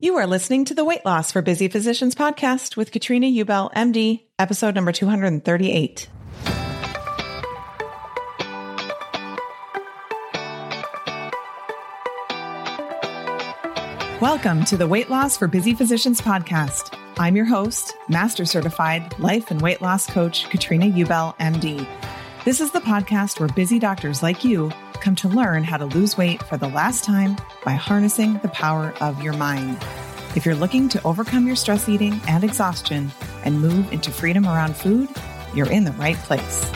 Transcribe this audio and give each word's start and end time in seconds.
You 0.00 0.14
are 0.18 0.28
listening 0.28 0.64
to 0.66 0.74
the 0.74 0.84
Weight 0.84 1.04
Loss 1.04 1.32
for 1.32 1.42
Busy 1.42 1.66
Physicians 1.66 2.14
podcast 2.14 2.76
with 2.76 2.92
Katrina 2.92 3.26
Ubel, 3.26 3.72
MD, 3.72 4.26
episode 4.38 4.76
number 4.76 4.92
238. 4.92 6.08
Welcome 14.20 14.64
to 14.66 14.76
the 14.76 14.86
Weight 14.86 15.10
Loss 15.10 15.36
for 15.36 15.48
Busy 15.48 15.74
Physicians 15.74 16.20
podcast. 16.20 16.96
I'm 17.18 17.34
your 17.34 17.46
host, 17.46 17.96
Master 18.08 18.44
Certified 18.44 19.18
Life 19.18 19.50
and 19.50 19.60
Weight 19.60 19.82
Loss 19.82 20.10
Coach, 20.10 20.48
Katrina 20.48 20.86
Ubel, 20.86 21.36
MD. 21.38 21.84
This 22.44 22.60
is 22.60 22.70
the 22.70 22.80
podcast 22.80 23.40
where 23.40 23.48
busy 23.48 23.80
doctors 23.80 24.22
like 24.22 24.44
you 24.44 24.70
come 25.00 25.14
to 25.16 25.28
learn 25.28 25.64
how 25.64 25.76
to 25.76 25.86
lose 25.86 26.16
weight 26.16 26.42
for 26.42 26.56
the 26.56 26.68
last 26.68 27.04
time 27.04 27.36
by 27.64 27.72
harnessing 27.72 28.38
the 28.38 28.48
power 28.48 28.92
of 29.00 29.22
your 29.22 29.34
mind. 29.34 29.78
If 30.36 30.44
you're 30.44 30.54
looking 30.54 30.88
to 30.90 31.02
overcome 31.04 31.46
your 31.46 31.56
stress 31.56 31.88
eating 31.88 32.20
and 32.28 32.44
exhaustion 32.44 33.10
and 33.44 33.60
move 33.60 33.92
into 33.92 34.10
freedom 34.10 34.46
around 34.46 34.76
food, 34.76 35.08
you're 35.54 35.70
in 35.70 35.84
the 35.84 35.92
right 35.92 36.16
place. 36.16 36.70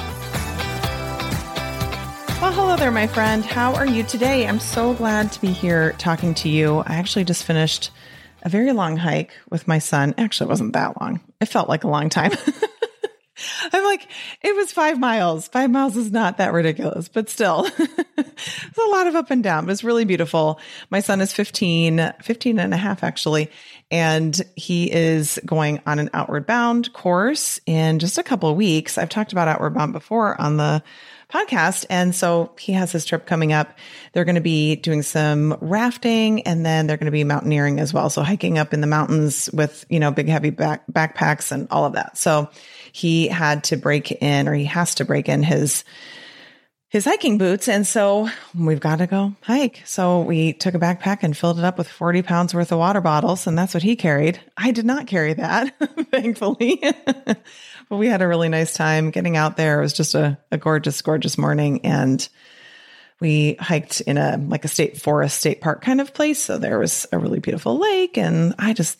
Well, 2.41 2.53
hello 2.53 2.77
there, 2.77 2.91
my 2.91 3.07
friend. 3.07 3.45
How 3.45 3.75
are 3.75 3.87
you 3.87 4.03
today? 4.03 4.49
I'm 4.49 4.59
so 4.59 4.95
glad 4.95 5.31
to 5.33 5.41
be 5.41 5.53
here 5.53 5.93
talking 5.93 6.35
to 6.35 6.49
you. 6.49 6.79
I 6.79 6.95
actually 6.95 7.25
just 7.25 7.45
finished 7.45 7.91
a 8.43 8.49
very 8.49 8.73
long 8.73 8.97
hike 8.97 9.33
with 9.51 9.69
my 9.69 9.79
son. 9.79 10.15
Actually, 10.19 10.47
it 10.47 10.51
wasn't 10.51 10.73
that 10.73 11.01
long. 11.01 11.21
It 11.41 11.47
felt 11.47 11.69
like 11.69 11.85
a 11.85 11.89
long 11.89 12.09
time. 12.09 12.33
I'm 13.73 13.85
like, 13.85 14.09
it 14.43 14.55
was 14.57 14.73
five 14.73 14.99
miles. 14.99 15.49
Five 15.49 15.71
miles 15.71 15.97
is 15.97 16.11
not 16.11 16.39
that 16.39 16.53
ridiculous, 16.53 17.09
but 17.09 17.29
still, 17.29 17.67
it's 17.79 18.79
a 18.79 18.91
lot 18.91 19.07
of 19.07 19.15
up 19.15 19.31
and 19.31 19.43
down. 19.43 19.67
But 19.67 19.73
it's 19.73 19.85
really 19.85 20.05
beautiful. 20.05 20.61
My 20.91 21.01
son 21.01 21.21
is 21.21 21.33
15, 21.33 22.15
15 22.23 22.59
and 22.59 22.75
a 22.75 22.77
half 22.77 23.03
actually, 23.03 23.51
and 23.91 24.41
he 24.57 24.91
is 24.91 25.41
going 25.45 25.81
on 25.87 25.99
an 25.99 26.11
outward 26.15 26.47
bound 26.47 26.93
course 26.93 27.61
in 27.67 27.99
just 27.99 28.19
a 28.19 28.23
couple 28.23 28.49
of 28.49 28.57
weeks. 28.57 28.99
I've 28.99 29.09
talked 29.09 29.33
about 29.33 29.49
outward 29.49 29.75
bound 29.75 29.93
before 29.93 30.41
on 30.41 30.57
the 30.57 30.83
podcast. 31.33 31.87
And 31.89 32.15
so 32.15 32.53
he 32.59 32.73
has 32.73 32.93
his 32.93 33.05
trip 33.05 33.27
coming 33.27 33.53
up. 33.53 33.77
They're 34.13 34.25
going 34.25 34.37
to 34.37 34.41
be 34.41 34.77
doing 34.77 35.03
some 35.03 35.57
rafting 35.61 36.43
and 36.43 36.65
then 36.65 36.87
they're 36.87 36.97
going 36.97 37.07
to 37.07 37.13
be 37.13 37.25
mountaineering 37.25 37.81
as 37.81 37.95
well. 37.95 38.11
So 38.11 38.23
hiking 38.23 38.59
up 38.59 38.75
in 38.75 38.81
the 38.81 38.87
mountains 38.87 39.49
with, 39.53 39.85
you 39.89 39.99
know, 39.99 40.11
big 40.11 40.29
heavy 40.29 40.51
back, 40.51 40.85
backpacks 40.93 41.51
and 41.53 41.69
all 41.71 41.85
of 41.85 41.95
that. 41.95 42.19
So 42.19 42.51
he 42.93 43.29
had 43.29 43.65
to 43.65 43.77
break 43.77 44.13
in 44.13 44.49
or 44.49 44.55
he 44.55 44.65
has 44.67 44.97
to 44.97 45.05
break 45.05 45.29
in 45.29 45.43
his 45.43 45.85
his 46.93 47.07
hiking 47.07 47.39
boots. 47.39 47.69
And 47.69 47.87
so 47.87 48.29
we've 48.55 48.79
got 48.79 48.97
to 48.97 49.07
go 49.07 49.35
hike. 49.41 49.81
So 49.87 50.21
we 50.21 50.53
took 50.53 50.75
a 50.75 50.79
backpack 50.79 51.23
and 51.23 51.35
filled 51.35 51.59
it 51.59 51.65
up 51.65 51.79
with 51.79 51.89
40 51.89 52.21
pounds 52.21 52.55
worth 52.55 52.71
of 52.71 52.79
water 52.79 53.01
bottles. 53.01 53.47
And 53.47 53.57
that's 53.57 53.73
what 53.73 53.83
he 53.83 53.97
carried. 53.97 54.39
I 54.59 54.73
did 54.73 54.85
not 54.85 55.07
carry 55.07 55.33
that, 55.33 55.75
thankfully. 56.11 56.83
but 57.93 57.99
we 57.99 58.07
had 58.07 58.23
a 58.23 58.27
really 58.27 58.49
nice 58.49 58.73
time 58.73 59.11
getting 59.11 59.37
out 59.37 59.59
there. 59.59 59.79
It 59.79 59.83
was 59.83 59.93
just 59.93 60.15
a, 60.15 60.39
a 60.51 60.57
gorgeous, 60.57 61.03
gorgeous 61.03 61.37
morning. 61.37 61.85
And 61.85 62.27
we 63.21 63.57
hiked 63.61 64.01
in 64.01 64.17
a 64.17 64.39
like 64.39 64.65
a 64.65 64.69
state 64.69 64.99
forest, 64.99 65.41
state 65.41 65.61
park 65.61 65.83
kind 65.83 66.01
of 66.01 66.15
place. 66.15 66.39
So 66.39 66.57
there 66.57 66.79
was 66.79 67.07
a 67.13 67.19
really 67.19 67.39
beautiful 67.39 67.77
lake. 67.77 68.17
And 68.17 68.55
I 68.59 68.73
just, 68.73 68.97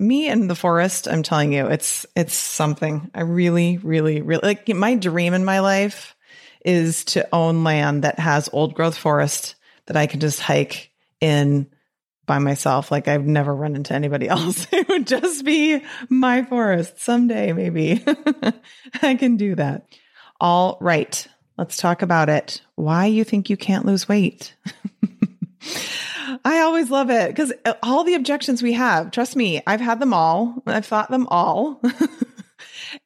me 0.00 0.28
and 0.28 0.50
the 0.50 0.56
forest, 0.56 1.06
I'm 1.06 1.22
telling 1.22 1.52
you, 1.52 1.68
it's 1.68 2.04
it's 2.16 2.34
something. 2.34 3.12
I 3.14 3.20
really, 3.20 3.78
really, 3.78 4.22
really 4.22 4.42
like 4.42 4.68
my 4.70 4.96
dream 4.96 5.34
in 5.34 5.44
my 5.44 5.60
life 5.60 6.16
is 6.64 7.04
to 7.04 7.28
own 7.32 7.62
land 7.62 8.02
that 8.02 8.18
has 8.18 8.50
old 8.52 8.74
growth 8.74 8.98
forest 8.98 9.54
that 9.86 9.96
I 9.96 10.08
can 10.08 10.18
just 10.18 10.40
hike 10.40 10.90
in 11.20 11.68
by 12.26 12.38
myself. 12.38 12.90
Like 12.90 13.08
I've 13.08 13.26
never 13.26 13.54
run 13.54 13.76
into 13.76 13.94
anybody 13.94 14.28
else. 14.30 14.66
It 14.72 14.88
would 14.88 15.06
just 15.06 15.44
be 15.44 15.82
my 16.08 16.44
forest 16.44 17.00
someday, 17.00 17.52
maybe 17.52 18.04
I 19.02 19.14
can 19.14 19.36
do 19.36 19.54
that. 19.56 19.86
All 20.40 20.78
right. 20.80 21.26
Let's 21.58 21.76
talk 21.76 22.02
about 22.02 22.28
it. 22.28 22.62
Why 22.74 23.06
you 23.06 23.24
think 23.24 23.50
you 23.50 23.56
can't 23.56 23.86
lose 23.86 24.08
weight. 24.08 24.54
I 26.44 26.60
always 26.60 26.90
love 26.90 27.10
it 27.10 27.28
because 27.28 27.52
uh, 27.64 27.74
all 27.82 28.04
the 28.04 28.14
objections 28.14 28.62
we 28.62 28.72
have, 28.72 29.10
trust 29.10 29.36
me, 29.36 29.62
I've 29.66 29.80
had 29.80 30.00
them 30.00 30.14
all. 30.14 30.62
I've 30.66 30.86
thought 30.86 31.10
them 31.10 31.26
all. 31.28 31.80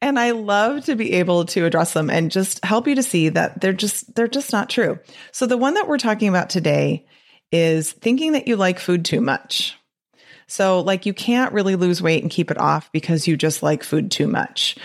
and 0.00 0.18
I 0.18 0.30
love 0.30 0.84
to 0.84 0.94
be 0.94 1.14
able 1.14 1.44
to 1.46 1.64
address 1.64 1.92
them 1.92 2.08
and 2.08 2.30
just 2.30 2.64
help 2.64 2.86
you 2.86 2.94
to 2.94 3.02
see 3.02 3.28
that 3.30 3.60
they're 3.60 3.72
just 3.72 4.14
they're 4.14 4.28
just 4.28 4.52
not 4.52 4.70
true. 4.70 4.98
So 5.32 5.46
the 5.46 5.56
one 5.56 5.74
that 5.74 5.88
we're 5.88 5.98
talking 5.98 6.28
about 6.28 6.48
today 6.50 7.06
is 7.52 7.92
thinking 7.92 8.32
that 8.32 8.48
you 8.48 8.56
like 8.56 8.78
food 8.78 9.04
too 9.04 9.20
much. 9.20 9.76
So 10.48 10.80
like 10.80 11.06
you 11.06 11.14
can't 11.14 11.52
really 11.52 11.76
lose 11.76 12.02
weight 12.02 12.22
and 12.22 12.30
keep 12.30 12.50
it 12.50 12.58
off 12.58 12.90
because 12.92 13.26
you 13.26 13.36
just 13.36 13.62
like 13.62 13.82
food 13.82 14.10
too 14.10 14.26
much. 14.26 14.76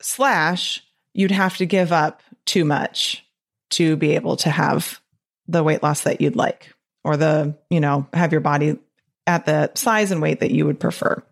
Slash 0.00 0.82
you'd 1.14 1.30
have 1.30 1.56
to 1.58 1.66
give 1.66 1.92
up 1.92 2.22
too 2.44 2.64
much 2.64 3.24
to 3.70 3.96
be 3.96 4.14
able 4.14 4.36
to 4.36 4.50
have 4.50 5.00
the 5.46 5.62
weight 5.62 5.82
loss 5.82 6.02
that 6.02 6.20
you'd 6.20 6.36
like 6.36 6.72
or 7.04 7.16
the, 7.16 7.56
you 7.70 7.80
know, 7.80 8.06
have 8.12 8.32
your 8.32 8.40
body 8.40 8.78
at 9.26 9.46
the 9.46 9.70
size 9.74 10.10
and 10.10 10.22
weight 10.22 10.40
that 10.40 10.50
you 10.50 10.66
would 10.66 10.80
prefer. 10.80 11.22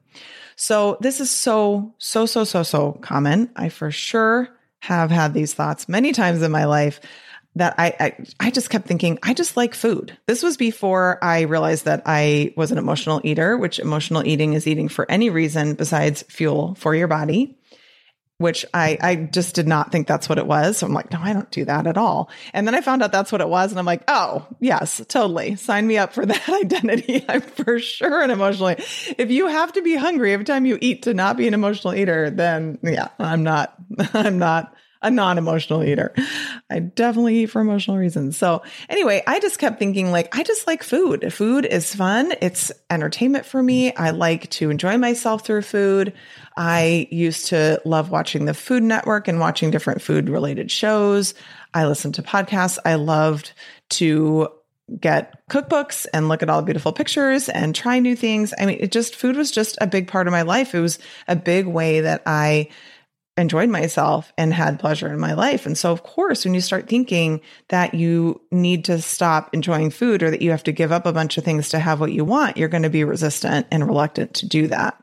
So 0.56 0.98
this 1.00 1.20
is 1.20 1.30
so, 1.30 1.94
so, 1.98 2.26
so, 2.26 2.44
so, 2.44 2.62
so 2.62 2.92
common. 3.00 3.50
I 3.54 3.68
for 3.68 3.90
sure 3.90 4.48
have 4.82 5.10
had 5.10 5.34
these 5.34 5.54
thoughts 5.54 5.88
many 5.88 6.12
times 6.12 6.42
in 6.42 6.50
my 6.52 6.64
life 6.64 7.00
that 7.58 7.74
I, 7.78 7.94
I, 8.00 8.16
I 8.40 8.50
just 8.50 8.70
kept 8.70 8.86
thinking 8.86 9.18
I 9.22 9.34
just 9.34 9.56
like 9.56 9.74
food. 9.74 10.16
This 10.26 10.42
was 10.42 10.56
before 10.56 11.22
I 11.22 11.42
realized 11.42 11.84
that 11.84 12.02
I 12.06 12.52
was 12.56 12.72
an 12.72 12.78
emotional 12.78 13.20
eater, 13.24 13.56
which 13.56 13.78
emotional 13.78 14.26
eating 14.26 14.54
is 14.54 14.66
eating 14.66 14.88
for 14.88 15.08
any 15.10 15.30
reason 15.30 15.74
besides 15.74 16.22
fuel 16.22 16.74
for 16.76 16.94
your 16.94 17.08
body. 17.08 17.56
which 18.38 18.64
I, 18.72 18.96
I 19.00 19.16
just 19.16 19.56
did 19.56 19.66
not 19.66 19.90
think 19.90 20.06
that's 20.06 20.28
what 20.28 20.38
it 20.38 20.46
was. 20.46 20.78
So 20.78 20.86
I'm 20.86 20.92
like, 20.92 21.10
no, 21.10 21.18
I 21.20 21.32
don't 21.32 21.50
do 21.50 21.64
that 21.64 21.88
at 21.88 21.98
all. 21.98 22.30
And 22.52 22.66
then 22.68 22.74
I 22.76 22.80
found 22.80 23.02
out 23.02 23.10
that's 23.10 23.32
what 23.32 23.40
it 23.40 23.48
was. 23.48 23.72
And 23.72 23.80
I'm 23.80 23.84
like, 23.84 24.04
oh, 24.06 24.46
yes, 24.60 25.02
totally. 25.08 25.56
Sign 25.56 25.86
me 25.88 25.98
up 25.98 26.12
for 26.12 26.24
that 26.26 26.48
identity. 26.48 27.24
I'm 27.28 27.40
for 27.40 27.80
sure 27.80 28.22
an 28.22 28.30
emotional. 28.30 28.70
eater. 28.70 28.84
If 29.18 29.32
you 29.32 29.48
have 29.48 29.72
to 29.72 29.82
be 29.82 29.96
hungry 29.96 30.32
every 30.32 30.44
time 30.44 30.66
you 30.66 30.78
eat 30.80 31.02
to 31.02 31.14
not 31.14 31.36
be 31.36 31.48
an 31.48 31.54
emotional 31.54 31.94
eater, 31.94 32.30
then 32.30 32.78
yeah, 32.82 33.08
I'm 33.18 33.42
not, 33.42 33.74
I'm 34.14 34.38
not 34.38 34.72
a 35.02 35.10
non-emotional 35.10 35.84
eater. 35.84 36.12
I 36.70 36.80
definitely 36.80 37.38
eat 37.38 37.46
for 37.46 37.60
emotional 37.60 37.96
reasons. 37.96 38.36
So 38.36 38.62
anyway, 38.88 39.22
I 39.26 39.40
just 39.40 39.58
kept 39.58 39.78
thinking 39.78 40.10
like, 40.10 40.36
I 40.36 40.42
just 40.42 40.66
like 40.66 40.82
food. 40.82 41.32
Food 41.32 41.64
is 41.66 41.94
fun. 41.94 42.32
It's 42.40 42.72
entertainment 42.90 43.46
for 43.46 43.62
me. 43.62 43.94
I 43.94 44.10
like 44.10 44.50
to 44.50 44.70
enjoy 44.70 44.98
myself 44.98 45.44
through 45.44 45.62
food. 45.62 46.12
I 46.56 47.06
used 47.10 47.46
to 47.46 47.80
love 47.84 48.10
watching 48.10 48.44
the 48.44 48.54
Food 48.54 48.82
Network 48.82 49.28
and 49.28 49.38
watching 49.38 49.70
different 49.70 50.02
food 50.02 50.28
related 50.28 50.70
shows. 50.70 51.34
I 51.72 51.86
listened 51.86 52.16
to 52.16 52.22
podcasts. 52.22 52.78
I 52.84 52.96
loved 52.96 53.52
to 53.90 54.48
get 55.00 55.46
cookbooks 55.48 56.06
and 56.12 56.28
look 56.28 56.42
at 56.42 56.48
all 56.48 56.60
the 56.60 56.64
beautiful 56.64 56.92
pictures 56.92 57.48
and 57.48 57.74
try 57.74 57.98
new 57.98 58.16
things. 58.16 58.54
I 58.58 58.66
mean, 58.66 58.78
it 58.80 58.90
just, 58.90 59.14
food 59.14 59.36
was 59.36 59.50
just 59.50 59.76
a 59.80 59.86
big 59.86 60.08
part 60.08 60.26
of 60.26 60.32
my 60.32 60.42
life. 60.42 60.74
It 60.74 60.80
was 60.80 60.98
a 61.28 61.36
big 61.36 61.66
way 61.66 62.00
that 62.00 62.22
I 62.24 62.70
enjoyed 63.38 63.70
myself 63.70 64.32
and 64.36 64.52
had 64.52 64.80
pleasure 64.80 65.12
in 65.12 65.18
my 65.18 65.32
life. 65.32 65.64
And 65.64 65.78
so, 65.78 65.92
of 65.92 66.02
course, 66.02 66.44
when 66.44 66.54
you 66.54 66.60
start 66.60 66.88
thinking 66.88 67.40
that 67.68 67.94
you 67.94 68.40
need 68.50 68.84
to 68.86 69.00
stop 69.00 69.54
enjoying 69.54 69.90
food 69.90 70.22
or 70.22 70.30
that 70.30 70.42
you 70.42 70.50
have 70.50 70.64
to 70.64 70.72
give 70.72 70.92
up 70.92 71.06
a 71.06 71.12
bunch 71.12 71.38
of 71.38 71.44
things 71.44 71.68
to 71.70 71.78
have 71.78 72.00
what 72.00 72.12
you 72.12 72.24
want, 72.24 72.56
you're 72.56 72.68
going 72.68 72.82
to 72.82 72.90
be 72.90 73.04
resistant 73.04 73.66
and 73.70 73.86
reluctant 73.86 74.34
to 74.34 74.46
do 74.46 74.66
that. 74.66 75.02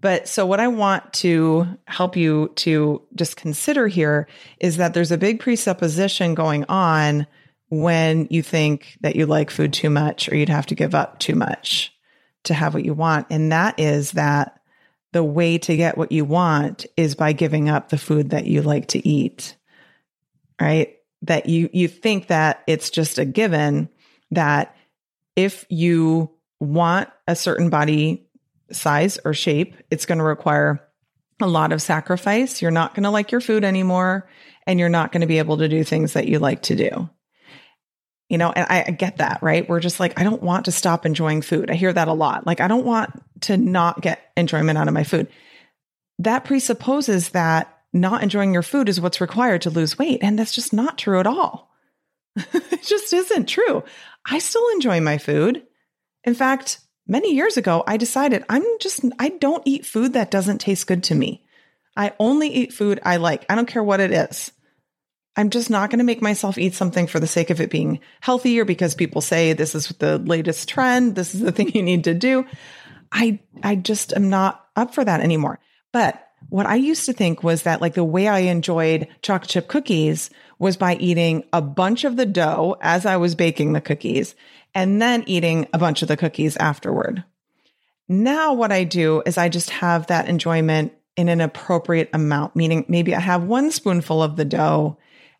But 0.00 0.28
so, 0.28 0.46
what 0.46 0.60
I 0.60 0.68
want 0.68 1.12
to 1.14 1.66
help 1.86 2.16
you 2.16 2.52
to 2.56 3.02
just 3.14 3.36
consider 3.36 3.88
here 3.88 4.28
is 4.60 4.76
that 4.78 4.94
there's 4.94 5.12
a 5.12 5.18
big 5.18 5.40
presupposition 5.40 6.34
going 6.34 6.64
on 6.68 7.26
when 7.68 8.26
you 8.30 8.42
think 8.42 8.96
that 9.02 9.16
you 9.16 9.26
like 9.26 9.50
food 9.50 9.72
too 9.72 9.90
much 9.90 10.30
or 10.30 10.36
you'd 10.36 10.48
have 10.48 10.66
to 10.66 10.74
give 10.74 10.94
up 10.94 11.18
too 11.18 11.34
much 11.34 11.92
to 12.44 12.54
have 12.54 12.74
what 12.74 12.84
you 12.84 12.94
want. 12.94 13.26
And 13.30 13.52
that 13.52 13.78
is 13.78 14.12
that 14.12 14.57
the 15.12 15.24
way 15.24 15.58
to 15.58 15.76
get 15.76 15.96
what 15.96 16.12
you 16.12 16.24
want 16.24 16.86
is 16.96 17.14
by 17.14 17.32
giving 17.32 17.68
up 17.68 17.88
the 17.88 17.98
food 17.98 18.30
that 18.30 18.46
you 18.46 18.62
like 18.62 18.88
to 18.88 19.06
eat. 19.06 19.56
Right? 20.60 20.96
That 21.22 21.48
you 21.48 21.70
you 21.72 21.88
think 21.88 22.28
that 22.28 22.62
it's 22.66 22.90
just 22.90 23.18
a 23.18 23.24
given 23.24 23.88
that 24.30 24.76
if 25.36 25.64
you 25.68 26.30
want 26.60 27.08
a 27.26 27.36
certain 27.36 27.70
body 27.70 28.26
size 28.70 29.18
or 29.24 29.34
shape, 29.34 29.76
it's 29.90 30.06
going 30.06 30.18
to 30.18 30.24
require 30.24 30.84
a 31.40 31.46
lot 31.46 31.72
of 31.72 31.80
sacrifice. 31.80 32.60
You're 32.60 32.70
not 32.70 32.94
going 32.94 33.04
to 33.04 33.10
like 33.10 33.30
your 33.30 33.40
food 33.40 33.64
anymore 33.64 34.28
and 34.66 34.78
you're 34.78 34.88
not 34.88 35.12
going 35.12 35.20
to 35.20 35.26
be 35.26 35.38
able 35.38 35.58
to 35.58 35.68
do 35.68 35.84
things 35.84 36.12
that 36.14 36.28
you 36.28 36.38
like 36.38 36.62
to 36.62 36.76
do. 36.76 37.08
You 38.28 38.36
know, 38.36 38.52
and 38.52 38.66
I, 38.68 38.84
I, 38.86 38.90
get 38.90 39.18
that, 39.18 39.42
right? 39.42 39.66
We're 39.66 39.80
just 39.80 40.00
like, 40.00 40.20
I 40.20 40.24
don't 40.24 40.42
want 40.42 40.66
to 40.66 40.72
stop 40.72 41.06
enjoying 41.06 41.40
food. 41.40 41.70
I 41.70 41.74
hear 41.74 41.92
that 41.92 42.08
a 42.08 42.12
lot. 42.12 42.46
Like, 42.46 42.60
I 42.60 42.68
don't 42.68 42.84
want 42.84 43.10
to 43.42 43.56
not 43.56 44.02
get 44.02 44.32
enjoyment 44.36 44.76
out 44.76 44.86
of 44.86 44.92
my 44.92 45.04
food. 45.04 45.28
That 46.18 46.44
presupposes 46.44 47.30
that 47.30 47.74
not 47.92 48.22
enjoying 48.22 48.52
your 48.52 48.62
food 48.62 48.88
is 48.88 49.00
what's 49.00 49.20
required 49.20 49.62
to 49.62 49.70
lose 49.70 49.98
weight. 49.98 50.18
And 50.22 50.38
that's 50.38 50.54
just 50.54 50.74
not 50.74 50.98
true 50.98 51.20
at 51.20 51.26
all. 51.26 51.70
it 52.36 52.82
just 52.82 53.12
isn't 53.12 53.46
true. 53.46 53.82
I 54.26 54.38
still 54.40 54.68
enjoy 54.74 55.00
my 55.00 55.18
food. 55.18 55.66
In 56.24 56.34
fact, 56.34 56.80
many 57.06 57.34
years 57.34 57.56
ago, 57.56 57.82
I 57.86 57.96
decided 57.96 58.44
I'm 58.48 58.64
just, 58.80 59.04
I 59.18 59.30
don't 59.30 59.62
eat 59.64 59.86
food 59.86 60.12
that 60.12 60.30
doesn't 60.30 60.58
taste 60.58 60.86
good 60.86 61.04
to 61.04 61.14
me. 61.14 61.44
I 61.96 62.12
only 62.18 62.48
eat 62.48 62.72
food 62.72 63.00
I 63.02 63.16
like. 63.16 63.44
I 63.48 63.54
don't 63.54 63.66
care 63.66 63.82
what 63.82 64.00
it 64.00 64.12
is. 64.12 64.52
I'm 65.38 65.50
just 65.50 65.70
not 65.70 65.88
going 65.88 66.00
to 66.00 66.04
make 66.04 66.20
myself 66.20 66.58
eat 66.58 66.74
something 66.74 67.06
for 67.06 67.20
the 67.20 67.28
sake 67.28 67.50
of 67.50 67.60
it 67.60 67.70
being 67.70 68.00
healthy 68.20 68.58
or 68.58 68.64
because 68.64 68.96
people 68.96 69.20
say 69.20 69.52
this 69.52 69.72
is 69.76 69.86
the 70.00 70.18
latest 70.18 70.68
trend. 70.68 71.14
This 71.14 71.32
is 71.32 71.42
the 71.42 71.52
thing 71.56 71.70
you 71.70 71.82
need 71.82 72.04
to 72.04 72.14
do. 72.14 72.44
I, 73.12 73.38
I 73.62 73.76
just 73.76 74.12
am 74.12 74.30
not 74.30 74.66
up 74.74 74.94
for 74.94 75.04
that 75.04 75.20
anymore. 75.20 75.60
But 75.92 76.26
what 76.48 76.66
I 76.66 76.74
used 76.74 77.06
to 77.06 77.12
think 77.12 77.44
was 77.44 77.62
that 77.62 77.80
like 77.80 77.94
the 77.94 78.02
way 78.02 78.26
I 78.26 78.40
enjoyed 78.40 79.06
chocolate 79.22 79.48
chip 79.48 79.68
cookies 79.68 80.28
was 80.58 80.76
by 80.76 80.96
eating 80.96 81.44
a 81.52 81.62
bunch 81.62 82.02
of 82.02 82.16
the 82.16 82.26
dough 82.26 82.76
as 82.80 83.06
I 83.06 83.16
was 83.16 83.36
baking 83.36 83.74
the 83.74 83.80
cookies 83.80 84.34
and 84.74 85.00
then 85.00 85.22
eating 85.28 85.68
a 85.72 85.78
bunch 85.78 86.02
of 86.02 86.08
the 86.08 86.16
cookies 86.16 86.56
afterward. 86.56 87.22
Now 88.08 88.54
what 88.54 88.72
I 88.72 88.82
do 88.82 89.22
is 89.24 89.38
I 89.38 89.48
just 89.48 89.70
have 89.70 90.08
that 90.08 90.28
enjoyment 90.28 90.94
in 91.16 91.28
an 91.28 91.40
appropriate 91.40 92.10
amount, 92.12 92.56
meaning 92.56 92.84
maybe 92.88 93.14
I 93.14 93.20
have 93.20 93.44
one 93.44 93.70
spoonful 93.70 94.20
of 94.20 94.34
the 94.34 94.44
dough 94.44 94.98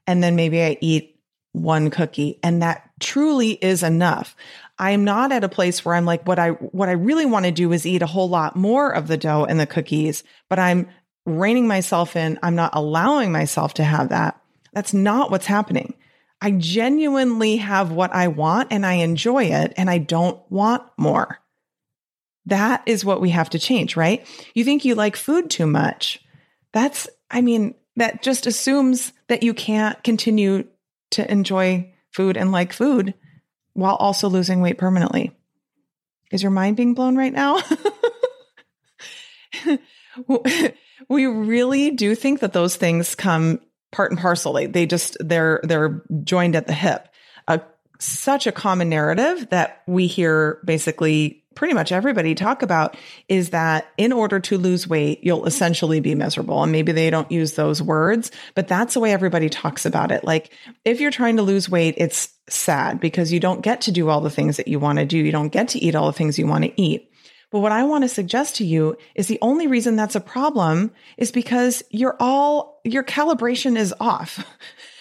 and 0.08 0.22
then 0.22 0.34
maybe 0.34 0.62
I 0.62 0.78
eat 0.80 1.20
one 1.52 1.90
cookie 1.90 2.40
and 2.42 2.62
that 2.62 2.90
truly 2.98 3.52
is 3.52 3.82
enough. 3.82 4.34
I'm 4.78 5.04
not 5.04 5.32
at 5.32 5.44
a 5.44 5.48
place 5.48 5.84
where 5.84 5.94
I'm 5.94 6.06
like 6.06 6.26
what 6.26 6.38
I 6.38 6.50
what 6.50 6.88
I 6.88 6.92
really 6.92 7.26
want 7.26 7.44
to 7.44 7.52
do 7.52 7.72
is 7.72 7.86
eat 7.86 8.02
a 8.02 8.06
whole 8.06 8.28
lot 8.28 8.56
more 8.56 8.90
of 8.90 9.06
the 9.06 9.16
dough 9.16 9.44
and 9.44 9.60
the 9.60 9.66
cookies, 9.66 10.24
but 10.48 10.58
I'm 10.58 10.88
reining 11.26 11.68
myself 11.68 12.16
in. 12.16 12.38
I'm 12.42 12.54
not 12.54 12.74
allowing 12.74 13.30
myself 13.30 13.74
to 13.74 13.84
have 13.84 14.08
that. 14.08 14.40
That's 14.72 14.94
not 14.94 15.30
what's 15.30 15.46
happening. 15.46 15.94
I 16.40 16.52
genuinely 16.52 17.56
have 17.56 17.92
what 17.92 18.14
I 18.14 18.28
want 18.28 18.68
and 18.72 18.86
I 18.86 18.94
enjoy 18.94 19.44
it 19.44 19.74
and 19.76 19.90
I 19.90 19.98
don't 19.98 20.40
want 20.50 20.84
more. 20.96 21.40
That 22.46 22.82
is 22.86 23.04
what 23.04 23.20
we 23.20 23.30
have 23.30 23.50
to 23.50 23.58
change, 23.58 23.96
right? 23.96 24.26
You 24.54 24.64
think 24.64 24.84
you 24.84 24.94
like 24.94 25.16
food 25.16 25.50
too 25.50 25.66
much. 25.66 26.24
That's, 26.72 27.08
I 27.30 27.42
mean, 27.42 27.74
that 27.96 28.22
just 28.22 28.46
assumes 28.46 29.12
that 29.28 29.42
you 29.42 29.54
can't 29.54 30.02
continue 30.02 30.64
to 31.10 31.30
enjoy 31.30 31.92
food 32.12 32.36
and 32.36 32.52
like 32.52 32.72
food 32.72 33.14
while 33.74 33.96
also 33.96 34.28
losing 34.28 34.60
weight 34.60 34.78
permanently. 34.78 35.32
Is 36.30 36.42
your 36.42 36.50
mind 36.50 36.76
being 36.76 36.94
blown 36.94 37.16
right 37.16 37.32
now? 37.32 37.58
we 41.08 41.26
really 41.26 41.90
do 41.90 42.14
think 42.14 42.40
that 42.40 42.52
those 42.52 42.76
things 42.76 43.14
come 43.14 43.60
part 43.92 44.10
and 44.10 44.20
parcel. 44.20 44.52
They, 44.52 44.66
they 44.66 44.86
just 44.86 45.16
they're 45.20 45.60
they're 45.62 46.02
joined 46.24 46.56
at 46.56 46.66
the 46.66 46.74
hip. 46.74 47.08
Uh, 47.46 47.58
such 47.98 48.46
a 48.46 48.52
common 48.52 48.88
narrative 48.88 49.48
that 49.50 49.82
we 49.86 50.06
hear 50.06 50.60
basically 50.64 51.44
pretty 51.58 51.74
much 51.74 51.90
everybody 51.90 52.36
talk 52.36 52.62
about 52.62 52.96
is 53.26 53.50
that 53.50 53.88
in 53.96 54.12
order 54.12 54.38
to 54.38 54.56
lose 54.56 54.86
weight, 54.86 55.18
you'll 55.24 55.44
essentially 55.44 55.98
be 55.98 56.14
miserable. 56.14 56.62
And 56.62 56.70
maybe 56.70 56.92
they 56.92 57.10
don't 57.10 57.32
use 57.32 57.54
those 57.54 57.82
words, 57.82 58.30
but 58.54 58.68
that's 58.68 58.94
the 58.94 59.00
way 59.00 59.12
everybody 59.12 59.48
talks 59.48 59.84
about 59.84 60.12
it. 60.12 60.22
Like 60.22 60.52
if 60.84 61.00
you're 61.00 61.10
trying 61.10 61.36
to 61.36 61.42
lose 61.42 61.68
weight, 61.68 61.96
it's 61.98 62.28
sad 62.48 63.00
because 63.00 63.32
you 63.32 63.40
don't 63.40 63.60
get 63.60 63.80
to 63.82 63.92
do 63.92 64.08
all 64.08 64.20
the 64.20 64.30
things 64.30 64.56
that 64.56 64.68
you 64.68 64.78
want 64.78 65.00
to 65.00 65.04
do. 65.04 65.18
You 65.18 65.32
don't 65.32 65.48
get 65.48 65.66
to 65.70 65.80
eat 65.80 65.96
all 65.96 66.06
the 66.06 66.12
things 66.12 66.38
you 66.38 66.46
want 66.46 66.62
to 66.62 66.80
eat. 66.80 67.10
But 67.50 67.58
what 67.58 67.72
I 67.72 67.82
want 67.82 68.04
to 68.04 68.08
suggest 68.08 68.54
to 68.56 68.64
you 68.64 68.96
is 69.16 69.26
the 69.26 69.40
only 69.42 69.66
reason 69.66 69.96
that's 69.96 70.14
a 70.14 70.20
problem 70.20 70.92
is 71.16 71.32
because 71.32 71.82
you're 71.90 72.16
all, 72.20 72.80
your 72.84 73.02
calibration 73.02 73.76
is 73.76 73.92
off. 73.98 74.46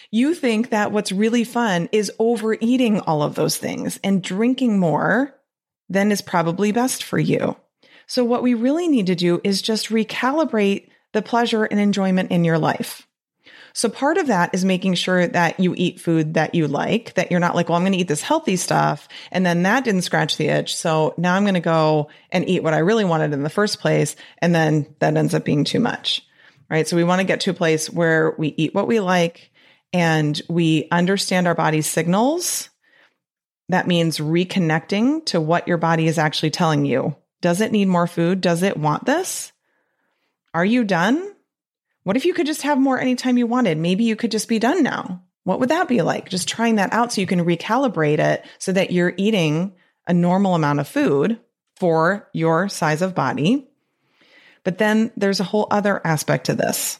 You 0.09 0.33
think 0.33 0.69
that 0.69 0.93
what's 0.93 1.11
really 1.11 1.43
fun 1.43 1.89
is 1.91 2.13
overeating 2.17 3.01
all 3.01 3.21
of 3.21 3.35
those 3.35 3.57
things 3.57 3.99
and 4.05 4.23
drinking 4.23 4.79
more 4.79 5.36
then 5.89 6.11
is 6.11 6.21
probably 6.21 6.71
best 6.71 7.03
for 7.03 7.19
you. 7.19 7.55
So, 8.07 8.23
what 8.23 8.43
we 8.43 8.53
really 8.53 8.87
need 8.87 9.07
to 9.07 9.15
do 9.15 9.41
is 9.43 9.61
just 9.61 9.89
recalibrate 9.89 10.89
the 11.13 11.21
pleasure 11.21 11.65
and 11.65 11.79
enjoyment 11.79 12.31
in 12.31 12.43
your 12.43 12.57
life. 12.57 13.07
So, 13.73 13.89
part 13.89 14.17
of 14.17 14.27
that 14.27 14.51
is 14.53 14.65
making 14.65 14.95
sure 14.95 15.27
that 15.27 15.59
you 15.59 15.75
eat 15.77 15.99
food 15.99 16.33
that 16.35 16.55
you 16.55 16.67
like, 16.67 17.13
that 17.15 17.29
you're 17.29 17.39
not 17.39 17.53
like, 17.53 17.69
well, 17.69 17.75
I'm 17.75 17.83
going 17.83 17.91
to 17.91 17.99
eat 17.99 18.07
this 18.07 18.21
healthy 18.21 18.55
stuff. 18.55 19.07
And 19.31 19.45
then 19.45 19.63
that 19.63 19.83
didn't 19.83 20.01
scratch 20.01 20.37
the 20.37 20.47
itch. 20.47 20.75
So 20.75 21.13
now 21.17 21.35
I'm 21.35 21.43
going 21.43 21.53
to 21.53 21.59
go 21.59 22.09
and 22.31 22.47
eat 22.49 22.63
what 22.63 22.73
I 22.73 22.79
really 22.79 23.05
wanted 23.05 23.33
in 23.33 23.43
the 23.43 23.49
first 23.49 23.79
place. 23.79 24.15
And 24.39 24.55
then 24.55 24.87
that 24.99 25.15
ends 25.15 25.33
up 25.33 25.43
being 25.43 25.63
too 25.63 25.79
much. 25.79 26.25
Right. 26.69 26.87
So, 26.87 26.95
we 26.95 27.03
want 27.03 27.19
to 27.19 27.27
get 27.27 27.41
to 27.41 27.51
a 27.51 27.53
place 27.53 27.89
where 27.89 28.33
we 28.37 28.53
eat 28.57 28.73
what 28.73 28.87
we 28.87 28.99
like 28.99 29.51
and 29.93 30.41
we 30.49 30.87
understand 30.91 31.45
our 31.45 31.55
body's 31.55 31.87
signals 31.87 32.69
that 33.69 33.87
means 33.87 34.19
reconnecting 34.19 35.25
to 35.27 35.41
what 35.41 35.67
your 35.67 35.77
body 35.77 36.07
is 36.07 36.17
actually 36.17 36.51
telling 36.51 36.85
you. 36.85 37.15
Does 37.41 37.61
it 37.61 37.71
need 37.71 37.87
more 37.87 38.07
food? 38.07 38.41
Does 38.41 38.63
it 38.63 38.77
want 38.77 39.05
this? 39.05 39.51
Are 40.53 40.65
you 40.65 40.83
done? 40.83 41.33
What 42.03 42.15
if 42.15 42.25
you 42.25 42.33
could 42.33 42.47
just 42.47 42.61
have 42.61 42.79
more 42.79 42.99
anytime 42.99 43.37
you 43.37 43.47
wanted? 43.47 43.77
Maybe 43.77 44.05
you 44.05 44.15
could 44.15 44.31
just 44.31 44.47
be 44.47 44.59
done 44.59 44.81
now. 44.81 45.23
What 45.43 45.59
would 45.59 45.69
that 45.69 45.87
be 45.87 46.01
like? 46.01 46.29
Just 46.29 46.47
trying 46.47 46.75
that 46.75 46.93
out 46.93 47.11
so 47.11 47.21
you 47.21 47.27
can 47.27 47.45
recalibrate 47.45 48.19
it 48.19 48.45
so 48.57 48.71
that 48.71 48.91
you're 48.91 49.13
eating 49.17 49.73
a 50.07 50.13
normal 50.13 50.55
amount 50.55 50.79
of 50.79 50.87
food 50.87 51.39
for 51.75 52.29
your 52.33 52.69
size 52.69 53.01
of 53.01 53.13
body. 53.13 53.69
But 54.63 54.77
then 54.77 55.11
there's 55.15 55.39
a 55.39 55.45
whole 55.45 55.67
other 55.69 56.01
aspect 56.05 56.47
to 56.47 56.55
this. 56.55 56.99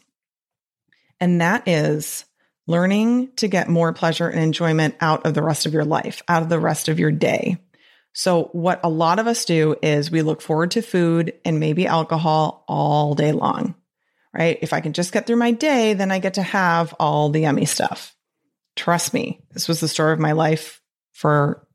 And 1.19 1.41
that 1.41 1.67
is 1.67 2.25
learning 2.67 3.31
to 3.37 3.47
get 3.47 3.69
more 3.69 3.93
pleasure 3.93 4.27
and 4.27 4.41
enjoyment 4.41 4.95
out 5.01 5.25
of 5.25 5.33
the 5.33 5.41
rest 5.41 5.65
of 5.65 5.73
your 5.73 5.85
life, 5.85 6.21
out 6.27 6.43
of 6.43 6.49
the 6.49 6.59
rest 6.59 6.89
of 6.89 6.99
your 6.99 7.11
day. 7.11 7.57
So, 8.13 8.45
what 8.51 8.79
a 8.83 8.89
lot 8.89 9.19
of 9.19 9.27
us 9.27 9.45
do 9.45 9.75
is 9.81 10.11
we 10.11 10.21
look 10.21 10.41
forward 10.41 10.71
to 10.71 10.81
food 10.81 11.33
and 11.45 11.59
maybe 11.59 11.87
alcohol 11.87 12.65
all 12.67 13.13
day 13.13 13.31
long, 13.31 13.75
right? 14.33 14.57
If 14.61 14.73
I 14.73 14.81
can 14.81 14.93
just 14.93 15.11
get 15.11 15.27
through 15.27 15.35
my 15.37 15.51
day, 15.51 15.93
then 15.93 16.11
I 16.11 16.19
get 16.19 16.35
to 16.35 16.43
have 16.43 16.93
all 16.99 17.29
the 17.29 17.41
yummy 17.41 17.65
stuff. 17.65 18.15
Trust 18.75 19.13
me, 19.13 19.41
this 19.51 19.67
was 19.67 19.79
the 19.79 19.87
story 19.87 20.13
of 20.13 20.19
my 20.19 20.33
life 20.33 20.81
for 21.13 21.67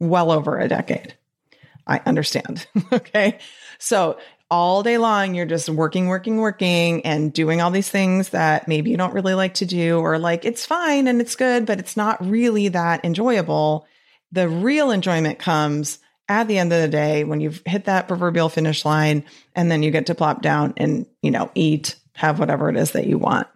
well 0.00 0.30
over 0.30 0.58
a 0.58 0.68
decade. 0.68 1.16
I 1.86 2.00
understand. 2.06 2.66
okay. 2.92 3.38
So 3.78 4.18
all 4.50 4.82
day 4.82 4.98
long, 4.98 5.34
you're 5.34 5.46
just 5.46 5.68
working, 5.68 6.06
working, 6.08 6.36
working, 6.36 7.04
and 7.04 7.32
doing 7.32 7.60
all 7.60 7.70
these 7.70 7.88
things 7.88 8.28
that 8.30 8.68
maybe 8.68 8.90
you 8.90 8.96
don't 8.96 9.14
really 9.14 9.34
like 9.34 9.54
to 9.54 9.66
do, 9.66 9.98
or 9.98 10.18
like 10.18 10.44
it's 10.44 10.66
fine 10.66 11.08
and 11.08 11.20
it's 11.20 11.36
good, 11.36 11.66
but 11.66 11.78
it's 11.78 11.96
not 11.96 12.24
really 12.24 12.68
that 12.68 13.04
enjoyable. 13.04 13.86
The 14.32 14.48
real 14.48 14.90
enjoyment 14.90 15.38
comes 15.38 15.98
at 16.28 16.48
the 16.48 16.58
end 16.58 16.72
of 16.72 16.80
the 16.80 16.88
day 16.88 17.24
when 17.24 17.40
you've 17.40 17.62
hit 17.66 17.84
that 17.84 18.08
proverbial 18.08 18.48
finish 18.48 18.84
line 18.84 19.24
and 19.54 19.70
then 19.70 19.82
you 19.82 19.90
get 19.90 20.06
to 20.06 20.14
plop 20.14 20.42
down 20.42 20.74
and, 20.76 21.06
you 21.22 21.30
know, 21.30 21.50
eat, 21.54 21.96
have 22.14 22.38
whatever 22.38 22.68
it 22.70 22.76
is 22.76 22.92
that 22.92 23.06
you 23.06 23.18
want. 23.18 23.46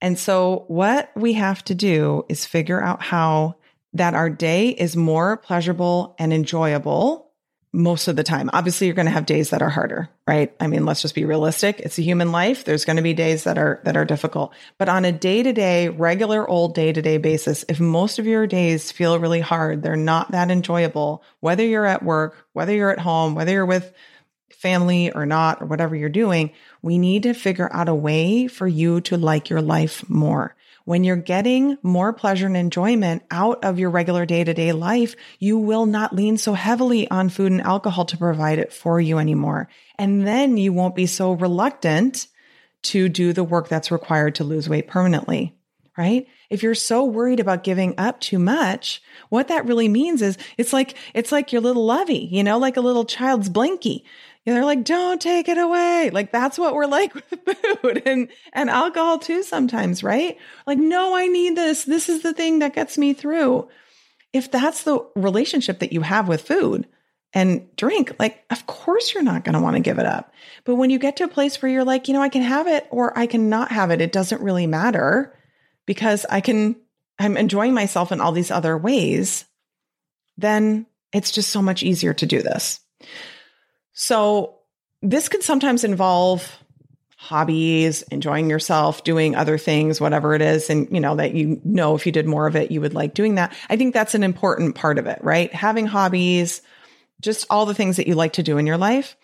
And 0.00 0.18
so 0.18 0.64
what 0.68 1.10
we 1.16 1.32
have 1.34 1.64
to 1.64 1.74
do 1.74 2.24
is 2.28 2.44
figure 2.44 2.82
out 2.82 3.02
how 3.02 3.56
that 3.94 4.14
our 4.14 4.30
day 4.30 4.68
is 4.68 4.96
more 4.96 5.36
pleasurable 5.38 6.14
and 6.18 6.32
enjoyable 6.32 7.27
most 7.72 8.08
of 8.08 8.16
the 8.16 8.24
time. 8.24 8.48
Obviously, 8.52 8.86
you're 8.86 8.96
going 8.96 9.06
to 9.06 9.12
have 9.12 9.26
days 9.26 9.50
that 9.50 9.62
are 9.62 9.68
harder, 9.68 10.08
right? 10.26 10.54
I 10.58 10.66
mean, 10.66 10.86
let's 10.86 11.02
just 11.02 11.14
be 11.14 11.24
realistic. 11.24 11.80
It's 11.80 11.98
a 11.98 12.02
human 12.02 12.32
life. 12.32 12.64
There's 12.64 12.84
going 12.84 12.96
to 12.96 13.02
be 13.02 13.14
days 13.14 13.44
that 13.44 13.58
are 13.58 13.80
that 13.84 13.96
are 13.96 14.04
difficult. 14.04 14.54
But 14.78 14.88
on 14.88 15.04
a 15.04 15.12
day-to-day, 15.12 15.90
regular 15.90 16.48
old 16.48 16.74
day-to-day 16.74 17.18
basis, 17.18 17.64
if 17.68 17.78
most 17.78 18.18
of 18.18 18.26
your 18.26 18.46
days 18.46 18.90
feel 18.90 19.18
really 19.18 19.40
hard, 19.40 19.82
they're 19.82 19.96
not 19.96 20.30
that 20.30 20.50
enjoyable, 20.50 21.22
whether 21.40 21.64
you're 21.64 21.86
at 21.86 22.02
work, 22.02 22.46
whether 22.52 22.74
you're 22.74 22.90
at 22.90 22.98
home, 22.98 23.34
whether 23.34 23.52
you're 23.52 23.66
with 23.66 23.92
family 24.50 25.12
or 25.12 25.24
not 25.24 25.62
or 25.62 25.66
whatever 25.66 25.94
you're 25.94 26.08
doing, 26.08 26.50
we 26.82 26.98
need 26.98 27.22
to 27.22 27.32
figure 27.32 27.70
out 27.72 27.88
a 27.88 27.94
way 27.94 28.48
for 28.48 28.66
you 28.66 29.00
to 29.02 29.16
like 29.16 29.50
your 29.50 29.62
life 29.62 30.08
more. 30.08 30.56
When 30.88 31.04
you're 31.04 31.16
getting 31.16 31.76
more 31.82 32.14
pleasure 32.14 32.46
and 32.46 32.56
enjoyment 32.56 33.22
out 33.30 33.62
of 33.62 33.78
your 33.78 33.90
regular 33.90 34.24
day 34.24 34.42
to 34.42 34.54
day 34.54 34.72
life, 34.72 35.16
you 35.38 35.58
will 35.58 35.84
not 35.84 36.16
lean 36.16 36.38
so 36.38 36.54
heavily 36.54 37.10
on 37.10 37.28
food 37.28 37.52
and 37.52 37.60
alcohol 37.60 38.06
to 38.06 38.16
provide 38.16 38.58
it 38.58 38.72
for 38.72 38.98
you 38.98 39.18
anymore. 39.18 39.68
And 39.98 40.26
then 40.26 40.56
you 40.56 40.72
won't 40.72 40.96
be 40.96 41.04
so 41.04 41.32
reluctant 41.32 42.26
to 42.84 43.10
do 43.10 43.34
the 43.34 43.44
work 43.44 43.68
that's 43.68 43.90
required 43.90 44.36
to 44.36 44.44
lose 44.44 44.66
weight 44.66 44.88
permanently, 44.88 45.54
right? 45.98 46.26
If 46.48 46.62
you're 46.62 46.74
so 46.74 47.04
worried 47.04 47.40
about 47.40 47.64
giving 47.64 47.94
up 47.98 48.18
too 48.20 48.38
much, 48.38 49.02
what 49.28 49.48
that 49.48 49.66
really 49.66 49.88
means 49.88 50.22
is 50.22 50.38
it's 50.56 50.72
like, 50.72 50.94
it's 51.12 51.30
like 51.30 51.52
your 51.52 51.60
little 51.60 51.84
lovey, 51.84 52.30
you 52.32 52.42
know, 52.42 52.56
like 52.56 52.78
a 52.78 52.80
little 52.80 53.04
child's 53.04 53.50
they're 54.46 54.64
like, 54.64 54.84
don't 54.84 55.20
take 55.20 55.48
it 55.48 55.58
away. 55.58 56.10
Like 56.12 56.32
that's 56.32 56.58
what 56.58 56.74
we're 56.74 56.86
like 56.86 57.14
with 57.46 57.58
food 57.80 58.02
and, 58.06 58.28
and 58.52 58.70
alcohol 58.70 59.18
too 59.18 59.42
sometimes, 59.42 60.02
right? 60.02 60.36
Like, 60.66 60.78
no, 60.78 61.14
I 61.14 61.26
need 61.26 61.56
this. 61.56 61.84
This 61.84 62.08
is 62.08 62.22
the 62.22 62.34
thing 62.34 62.60
that 62.60 62.74
gets 62.74 62.96
me 62.98 63.12
through. 63.12 63.68
If 64.32 64.50
that's 64.50 64.84
the 64.84 65.06
relationship 65.16 65.80
that 65.80 65.92
you 65.92 66.02
have 66.02 66.28
with 66.28 66.46
food 66.46 66.86
and 67.34 67.74
drink, 67.76 68.14
like, 68.18 68.44
of 68.50 68.66
course 68.66 69.12
you're 69.12 69.22
not 69.22 69.44
going 69.44 69.54
to 69.54 69.60
want 69.60 69.76
to 69.76 69.82
give 69.82 69.98
it 69.98 70.06
up. 70.06 70.32
But 70.64 70.76
when 70.76 70.90
you 70.90 70.98
get 70.98 71.16
to 71.18 71.24
a 71.24 71.28
place 71.28 71.60
where 71.60 71.70
you're 71.70 71.84
like, 71.84 72.08
you 72.08 72.14
know, 72.14 72.22
I 72.22 72.28
can 72.28 72.42
have 72.42 72.66
it 72.66 72.86
or 72.90 73.18
I 73.18 73.26
can 73.26 73.48
not 73.48 73.72
have 73.72 73.90
it, 73.90 74.00
it 74.00 74.12
doesn't 74.12 74.42
really 74.42 74.66
matter 74.66 75.34
because 75.86 76.26
I 76.28 76.40
can, 76.40 76.76
I'm 77.18 77.36
enjoying 77.36 77.74
myself 77.74 78.12
in 78.12 78.20
all 78.20 78.32
these 78.32 78.50
other 78.50 78.76
ways, 78.76 79.44
then 80.36 80.86
it's 81.12 81.32
just 81.32 81.50
so 81.50 81.62
much 81.62 81.82
easier 81.82 82.14
to 82.14 82.26
do 82.26 82.42
this. 82.42 82.80
So 84.00 84.60
this 85.02 85.28
could 85.28 85.42
sometimes 85.42 85.82
involve 85.82 86.56
hobbies, 87.16 88.02
enjoying 88.02 88.48
yourself, 88.48 89.02
doing 89.02 89.34
other 89.34 89.58
things, 89.58 90.00
whatever 90.00 90.34
it 90.34 90.40
is. 90.40 90.70
And, 90.70 90.88
you 90.92 91.00
know, 91.00 91.16
that 91.16 91.34
you 91.34 91.60
know, 91.64 91.96
if 91.96 92.06
you 92.06 92.12
did 92.12 92.24
more 92.24 92.46
of 92.46 92.54
it, 92.54 92.70
you 92.70 92.80
would 92.80 92.94
like 92.94 93.12
doing 93.12 93.34
that. 93.34 93.52
I 93.68 93.76
think 93.76 93.92
that's 93.92 94.14
an 94.14 94.22
important 94.22 94.76
part 94.76 94.98
of 94.98 95.08
it, 95.08 95.18
right? 95.24 95.52
Having 95.52 95.86
hobbies, 95.86 96.62
just 97.20 97.44
all 97.50 97.66
the 97.66 97.74
things 97.74 97.96
that 97.96 98.06
you 98.06 98.14
like 98.14 98.34
to 98.34 98.44
do 98.44 98.56
in 98.56 98.68
your 98.68 98.76
life. 98.76 99.16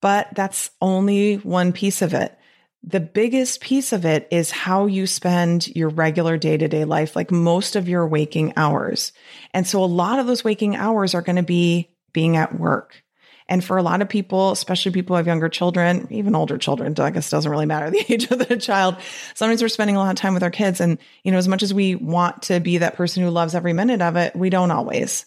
But 0.00 0.30
that's 0.34 0.72
only 0.80 1.36
one 1.36 1.72
piece 1.72 2.02
of 2.02 2.12
it. 2.12 2.36
The 2.82 2.98
biggest 2.98 3.60
piece 3.60 3.92
of 3.92 4.04
it 4.04 4.26
is 4.32 4.50
how 4.50 4.86
you 4.86 5.06
spend 5.06 5.68
your 5.76 5.90
regular 5.90 6.36
day 6.38 6.56
to 6.56 6.66
day 6.66 6.84
life, 6.84 7.14
like 7.14 7.30
most 7.30 7.76
of 7.76 7.88
your 7.88 8.08
waking 8.08 8.54
hours. 8.56 9.12
And 9.54 9.64
so 9.64 9.84
a 9.84 9.86
lot 9.86 10.18
of 10.18 10.26
those 10.26 10.42
waking 10.42 10.74
hours 10.74 11.14
are 11.14 11.22
going 11.22 11.36
to 11.36 11.44
be 11.44 11.88
being 12.12 12.36
at 12.36 12.58
work 12.58 13.04
and 13.52 13.62
for 13.62 13.76
a 13.76 13.82
lot 13.82 14.00
of 14.00 14.08
people, 14.08 14.50
especially 14.50 14.92
people 14.92 15.14
who 15.14 15.18
have 15.18 15.26
younger 15.26 15.50
children, 15.50 16.08
even 16.08 16.34
older 16.34 16.56
children, 16.56 16.94
I 16.98 17.10
guess 17.10 17.28
doesn't 17.28 17.50
really 17.50 17.66
matter 17.66 17.90
the 17.90 18.02
age 18.08 18.30
of 18.30 18.38
the 18.38 18.56
child. 18.56 18.96
Sometimes 19.34 19.60
we're 19.60 19.68
spending 19.68 19.94
a 19.94 19.98
lot 19.98 20.08
of 20.08 20.16
time 20.16 20.32
with 20.32 20.42
our 20.42 20.50
kids. 20.50 20.80
And, 20.80 20.96
you 21.22 21.30
know, 21.30 21.36
as 21.36 21.48
much 21.48 21.62
as 21.62 21.74
we 21.74 21.94
want 21.94 22.44
to 22.44 22.60
be 22.60 22.78
that 22.78 22.96
person 22.96 23.22
who 23.22 23.28
loves 23.28 23.54
every 23.54 23.74
minute 23.74 24.00
of 24.00 24.16
it, 24.16 24.34
we 24.34 24.48
don't 24.48 24.70
always. 24.70 25.26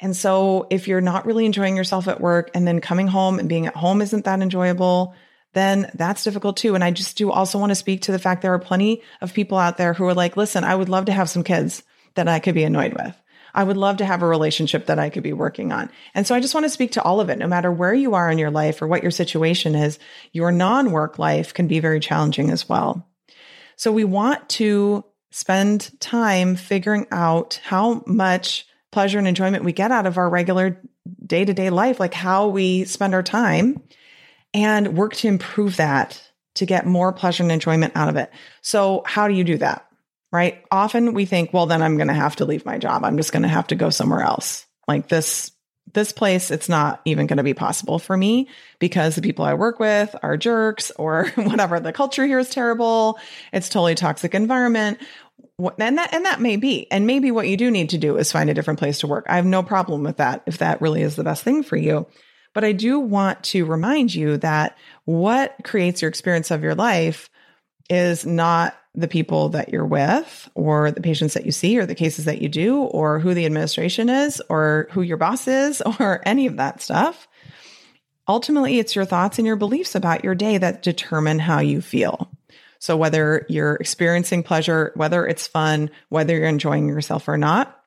And 0.00 0.14
so 0.14 0.66
if 0.68 0.86
you're 0.86 1.00
not 1.00 1.24
really 1.24 1.46
enjoying 1.46 1.74
yourself 1.74 2.08
at 2.08 2.20
work 2.20 2.50
and 2.52 2.68
then 2.68 2.82
coming 2.82 3.06
home 3.06 3.38
and 3.38 3.48
being 3.48 3.66
at 3.66 3.74
home 3.74 4.02
isn't 4.02 4.26
that 4.26 4.42
enjoyable, 4.42 5.14
then 5.54 5.90
that's 5.94 6.24
difficult 6.24 6.58
too. 6.58 6.74
And 6.74 6.84
I 6.84 6.90
just 6.90 7.16
do 7.16 7.32
also 7.32 7.58
want 7.58 7.70
to 7.70 7.74
speak 7.74 8.02
to 8.02 8.12
the 8.12 8.18
fact 8.18 8.42
there 8.42 8.52
are 8.52 8.58
plenty 8.58 9.00
of 9.22 9.32
people 9.32 9.56
out 9.56 9.78
there 9.78 9.94
who 9.94 10.04
are 10.04 10.14
like, 10.14 10.36
listen, 10.36 10.62
I 10.62 10.74
would 10.74 10.90
love 10.90 11.06
to 11.06 11.12
have 11.12 11.30
some 11.30 11.42
kids 11.42 11.82
that 12.16 12.28
I 12.28 12.38
could 12.38 12.54
be 12.54 12.64
annoyed 12.64 12.92
with. 12.92 13.16
I 13.54 13.64
would 13.64 13.76
love 13.76 13.98
to 13.98 14.06
have 14.06 14.22
a 14.22 14.26
relationship 14.26 14.86
that 14.86 14.98
I 14.98 15.10
could 15.10 15.22
be 15.22 15.32
working 15.32 15.72
on. 15.72 15.90
And 16.14 16.26
so 16.26 16.34
I 16.34 16.40
just 16.40 16.54
want 16.54 16.64
to 16.64 16.70
speak 16.70 16.92
to 16.92 17.02
all 17.02 17.20
of 17.20 17.28
it, 17.28 17.38
no 17.38 17.46
matter 17.46 17.70
where 17.70 17.94
you 17.94 18.14
are 18.14 18.30
in 18.30 18.38
your 18.38 18.50
life 18.50 18.80
or 18.80 18.86
what 18.86 19.02
your 19.02 19.10
situation 19.10 19.74
is, 19.74 19.98
your 20.32 20.50
non 20.50 20.90
work 20.90 21.18
life 21.18 21.54
can 21.54 21.68
be 21.68 21.80
very 21.80 22.00
challenging 22.00 22.50
as 22.50 22.68
well. 22.68 23.08
So 23.76 23.92
we 23.92 24.04
want 24.04 24.48
to 24.50 25.04
spend 25.30 25.90
time 26.00 26.56
figuring 26.56 27.06
out 27.10 27.60
how 27.64 28.02
much 28.06 28.66
pleasure 28.90 29.18
and 29.18 29.26
enjoyment 29.26 29.64
we 29.64 29.72
get 29.72 29.90
out 29.90 30.06
of 30.06 30.18
our 30.18 30.28
regular 30.28 30.80
day 31.24 31.44
to 31.44 31.54
day 31.54 31.70
life, 31.70 31.98
like 31.98 32.14
how 32.14 32.48
we 32.48 32.84
spend 32.84 33.14
our 33.14 33.22
time 33.22 33.82
and 34.54 34.96
work 34.96 35.14
to 35.14 35.28
improve 35.28 35.76
that 35.76 36.22
to 36.54 36.66
get 36.66 36.86
more 36.86 37.12
pleasure 37.12 37.42
and 37.42 37.50
enjoyment 37.50 37.94
out 37.96 38.08
of 38.08 38.16
it. 38.16 38.30
So 38.60 39.02
how 39.06 39.28
do 39.28 39.34
you 39.34 39.44
do 39.44 39.58
that? 39.58 39.86
Right? 40.32 40.64
Often 40.70 41.12
we 41.12 41.26
think, 41.26 41.52
well, 41.52 41.66
then 41.66 41.82
I'm 41.82 41.96
going 41.96 42.08
to 42.08 42.14
have 42.14 42.36
to 42.36 42.44
leave 42.44 42.64
my 42.64 42.78
job. 42.78 43.04
I'm 43.04 43.18
just 43.18 43.32
going 43.32 43.42
to 43.42 43.48
have 43.48 43.66
to 43.68 43.74
go 43.74 43.90
somewhere 43.90 44.22
else. 44.22 44.66
Like 44.88 45.08
this, 45.08 45.52
this 45.92 46.12
place, 46.12 46.50
it's 46.50 46.68
not 46.68 47.02
even 47.04 47.26
going 47.26 47.36
to 47.36 47.42
be 47.42 47.54
possible 47.54 47.98
for 47.98 48.16
me 48.16 48.48
because 48.78 49.14
the 49.14 49.22
people 49.22 49.44
I 49.44 49.54
work 49.54 49.78
with 49.78 50.16
are 50.22 50.38
jerks 50.38 50.90
or 50.96 51.26
whatever. 51.36 51.78
The 51.78 51.92
culture 51.92 52.26
here 52.26 52.38
is 52.38 52.48
terrible. 52.48 53.18
It's 53.52 53.68
totally 53.68 53.94
toxic 53.94 54.34
environment. 54.34 54.98
And 55.78 55.98
that, 55.98 56.14
and 56.14 56.24
that 56.24 56.40
may 56.40 56.56
be, 56.56 56.90
and 56.90 57.06
maybe 57.06 57.30
what 57.30 57.46
you 57.46 57.56
do 57.56 57.70
need 57.70 57.90
to 57.90 57.98
do 57.98 58.16
is 58.16 58.32
find 58.32 58.48
a 58.48 58.54
different 58.54 58.78
place 58.78 59.00
to 59.00 59.06
work. 59.06 59.26
I 59.28 59.36
have 59.36 59.44
no 59.44 59.62
problem 59.62 60.02
with 60.02 60.16
that 60.16 60.42
if 60.46 60.58
that 60.58 60.80
really 60.80 61.02
is 61.02 61.14
the 61.14 61.24
best 61.24 61.44
thing 61.44 61.62
for 61.62 61.76
you. 61.76 62.06
But 62.54 62.64
I 62.64 62.72
do 62.72 62.98
want 62.98 63.44
to 63.44 63.64
remind 63.64 64.14
you 64.14 64.38
that 64.38 64.76
what 65.04 65.54
creates 65.62 66.02
your 66.02 66.08
experience 66.08 66.50
of 66.50 66.62
your 66.62 66.74
life 66.74 67.30
is 67.88 68.26
not 68.26 68.76
the 68.94 69.08
people 69.08 69.50
that 69.50 69.70
you're 69.70 69.86
with 69.86 70.50
or 70.54 70.90
the 70.90 71.00
patients 71.00 71.34
that 71.34 71.46
you 71.46 71.52
see 71.52 71.78
or 71.78 71.86
the 71.86 71.94
cases 71.94 72.26
that 72.26 72.42
you 72.42 72.48
do 72.48 72.82
or 72.82 73.18
who 73.18 73.32
the 73.32 73.46
administration 73.46 74.08
is 74.08 74.42
or 74.48 74.88
who 74.90 75.02
your 75.02 75.16
boss 75.16 75.48
is 75.48 75.80
or 76.00 76.20
any 76.26 76.46
of 76.46 76.56
that 76.56 76.82
stuff. 76.82 77.28
Ultimately, 78.28 78.78
it's 78.78 78.94
your 78.94 79.04
thoughts 79.04 79.38
and 79.38 79.46
your 79.46 79.56
beliefs 79.56 79.94
about 79.94 80.24
your 80.24 80.34
day 80.34 80.58
that 80.58 80.82
determine 80.82 81.38
how 81.38 81.60
you 81.60 81.80
feel. 81.80 82.30
So 82.78 82.96
whether 82.96 83.46
you're 83.48 83.76
experiencing 83.76 84.42
pleasure, 84.42 84.92
whether 84.94 85.26
it's 85.26 85.46
fun, 85.46 85.90
whether 86.08 86.36
you're 86.36 86.46
enjoying 86.46 86.88
yourself 86.88 87.28
or 87.28 87.38
not, 87.38 87.80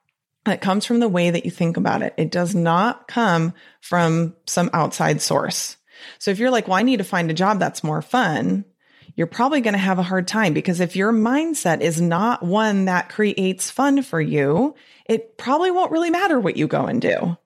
it 0.45 0.61
comes 0.61 0.85
from 0.85 0.99
the 0.99 1.09
way 1.09 1.31
that 1.31 1.45
you 1.45 1.51
think 1.51 1.77
about 1.77 2.01
it. 2.01 2.13
It 2.17 2.31
does 2.31 2.53
not 2.53 3.07
come 3.07 3.53
from 3.81 4.35
some 4.45 4.69
outside 4.73 5.21
source. 5.21 5.77
So 6.19 6.31
if 6.31 6.39
you're 6.39 6.51
like, 6.51 6.67
well, 6.67 6.77
I 6.77 6.83
need 6.83 6.97
to 6.97 7.03
find 7.03 7.29
a 7.29 7.33
job 7.33 7.59
that's 7.59 7.83
more 7.83 8.01
fun, 8.01 8.65
you're 9.15 9.27
probably 9.27 9.61
going 9.61 9.73
to 9.73 9.79
have 9.79 9.99
a 9.99 10.03
hard 10.03 10.27
time 10.27 10.53
because 10.53 10.79
if 10.79 10.95
your 10.95 11.13
mindset 11.13 11.81
is 11.81 12.01
not 12.01 12.43
one 12.43 12.85
that 12.85 13.09
creates 13.09 13.71
fun 13.71 14.01
for 14.01 14.19
you, 14.19 14.75
it 15.05 15.37
probably 15.37 15.71
won't 15.71 15.91
really 15.91 16.09
matter 16.09 16.39
what 16.39 16.57
you 16.57 16.67
go 16.67 16.85
and 16.85 17.01
do. 17.01 17.37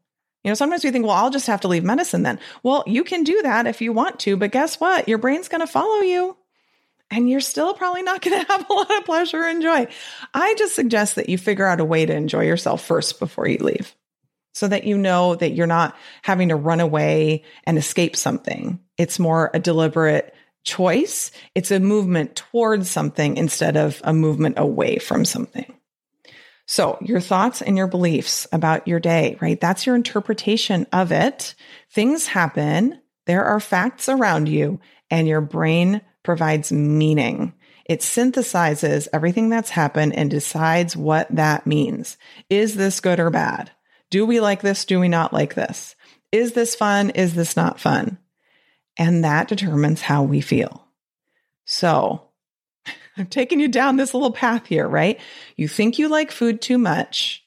You 0.44 0.52
know, 0.52 0.56
sometimes 0.56 0.84
we 0.84 0.92
think, 0.92 1.06
well, 1.06 1.16
I'll 1.16 1.30
just 1.30 1.48
have 1.48 1.62
to 1.62 1.68
leave 1.68 1.84
medicine 1.84 2.24
then. 2.24 2.40
Well, 2.64 2.84
you 2.88 3.04
can 3.04 3.24
do 3.24 3.42
that 3.44 3.68
if 3.68 3.82
you 3.82 3.94
want 3.94 4.20
to, 4.22 4.38
but 4.38 4.52
guess 4.52 4.80
what? 4.80 5.08
Your 5.08 5.18
brain's 5.18 5.50
going 5.50 5.62
to 5.62 5.68
follow 5.68 6.00
you 6.02 6.38
and 7.12 7.30
you're 7.30 7.42
still 7.42 7.74
probably 7.74 8.02
not 8.02 8.22
going 8.24 8.40
to 8.40 8.52
have 8.52 8.70
a 8.70 8.74
lot 8.74 8.98
of 8.98 9.06
pleasure 9.06 9.44
and 9.44 9.62
joy. 9.62 9.88
I 10.34 10.56
just 10.56 10.76
suggest 10.76 11.16
that 11.16 11.30
you 11.30 11.38
figure 11.38 11.68
out 11.68 11.82
a 11.82 11.86
way 11.86 12.06
to 12.06 12.16
enjoy 12.16 12.46
yourself 12.46 12.86
first 12.86 13.20
before 13.20 13.48
you 13.48 13.58
leave 13.60 13.96
so 14.54 14.68
that 14.68 14.86
you 14.86 14.98
know 14.98 15.36
that 15.36 15.52
you're 15.52 15.68
not 15.68 15.96
having 16.24 16.50
to 16.50 16.56
run 16.56 16.80
away 16.80 17.44
and 17.66 17.78
escape 17.78 18.16
something. 18.16 18.80
It's 18.98 19.20
more 19.20 19.52
a 19.54 19.60
deliberate 19.60 20.34
choice. 20.70 21.32
It's 21.56 21.72
a 21.72 21.80
movement 21.80 22.36
towards 22.36 22.90
something 22.90 23.38
instead 23.38 23.76
of 23.76 24.02
a 24.04 24.14
movement 24.14 24.60
away 24.60 24.98
from 25.00 25.26
something. 25.26 25.74
So, 26.66 27.00
your 27.02 27.20
thoughts 27.20 27.64
and 27.64 27.76
your 27.76 27.88
beliefs 27.88 28.46
about 28.52 28.88
your 28.88 29.00
day, 29.00 29.38
right? 29.42 29.60
That's 29.60 29.88
your 29.88 29.96
interpretation 29.96 30.86
of 30.94 31.12
it. 31.12 31.56
Things 31.92 32.28
happen, 32.28 33.02
there 33.26 33.44
are 33.44 33.60
facts 33.60 34.08
around 34.08 34.50
you, 34.50 34.80
and 35.10 35.28
your 35.28 35.42
brain 35.42 36.02
provides 36.24 36.72
meaning. 36.72 37.54
It 37.86 38.02
synthesizes 38.02 39.08
everything 39.12 39.50
that's 39.50 39.72
happened 39.72 40.16
and 40.16 40.30
decides 40.30 40.96
what 40.96 41.28
that 41.36 41.66
means. 41.66 42.18
Is 42.52 42.76
this 42.76 43.00
good 43.00 43.20
or 43.20 43.32
bad? 43.32 43.72
Do 44.12 44.28
we 44.28 44.40
like 44.40 44.62
this? 44.62 44.86
Do 44.86 45.00
we 45.00 45.08
not 45.08 45.34
like 45.34 45.56
this? 45.56 45.96
Is 46.32 46.54
this 46.54 46.76
fun? 46.76 47.10
Is 47.10 47.34
this 47.34 47.56
not 47.56 47.80
fun? 47.80 48.20
And 49.00 49.24
that 49.24 49.48
determines 49.48 50.02
how 50.02 50.24
we 50.24 50.42
feel. 50.42 50.86
So 51.66 52.28
I'm 53.18 53.28
taking 53.28 53.60
you 53.60 53.70
down 53.70 53.96
this 53.96 54.14
little 54.14 54.32
path 54.32 54.68
here, 54.68 54.88
right? 54.88 55.20
You 55.56 55.68
think 55.68 55.98
you 55.98 56.10
like 56.10 56.32
food 56.32 56.62
too 56.62 56.78
much 56.78 57.44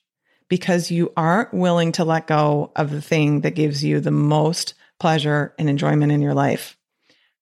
because 0.49 0.91
you 0.91 1.13
aren't 1.17 1.55
willing 1.55 1.93
to 1.93 2.05
let 2.05 2.27
go 2.27 2.73
of 2.75 2.91
the 2.91 3.03
thing 3.03 3.43
that 3.43 3.55
gives 3.55 3.85
you 3.85 4.01
the 4.01 4.11
most 4.11 4.75
pleasure 4.99 5.55
and 5.59 5.69
enjoyment 5.69 6.11
in 6.11 6.23
your 6.23 6.35
life. 6.35 6.77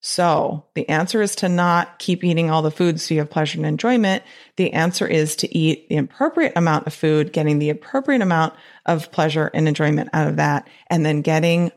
So 0.01 0.67
the 0.75 0.89
answer 0.89 1.21
is 1.21 1.37
to 1.37 1.49
not 1.49 1.99
keep 1.99 2.25
eating 2.25 2.51
all 2.51 2.63
the 2.63 2.71
food 2.71 3.01
so 3.01 3.15
you 3.15 3.21
have 3.21 3.31
pleasure 3.31 3.59
and 3.59 3.67
enjoyment. 3.67 4.23
The 4.57 4.73
answer 4.73 5.07
is 5.07 5.37
to 5.37 5.57
eat 5.57 5.89
the 5.89 5.99
appropriate 5.99 6.55
amount 6.57 6.87
of 6.87 6.95
food, 6.95 7.33
getting 7.33 7.59
the 7.59 7.71
appropriate 7.71 8.23
amount 8.23 8.55
of 8.87 9.13
pleasure 9.13 9.51
and 9.53 9.69
enjoyment 9.69 10.09
out 10.13 10.27
of 10.27 10.37
that, 10.37 10.69
and 10.89 11.05
then 11.05 11.21
getting 11.21 11.71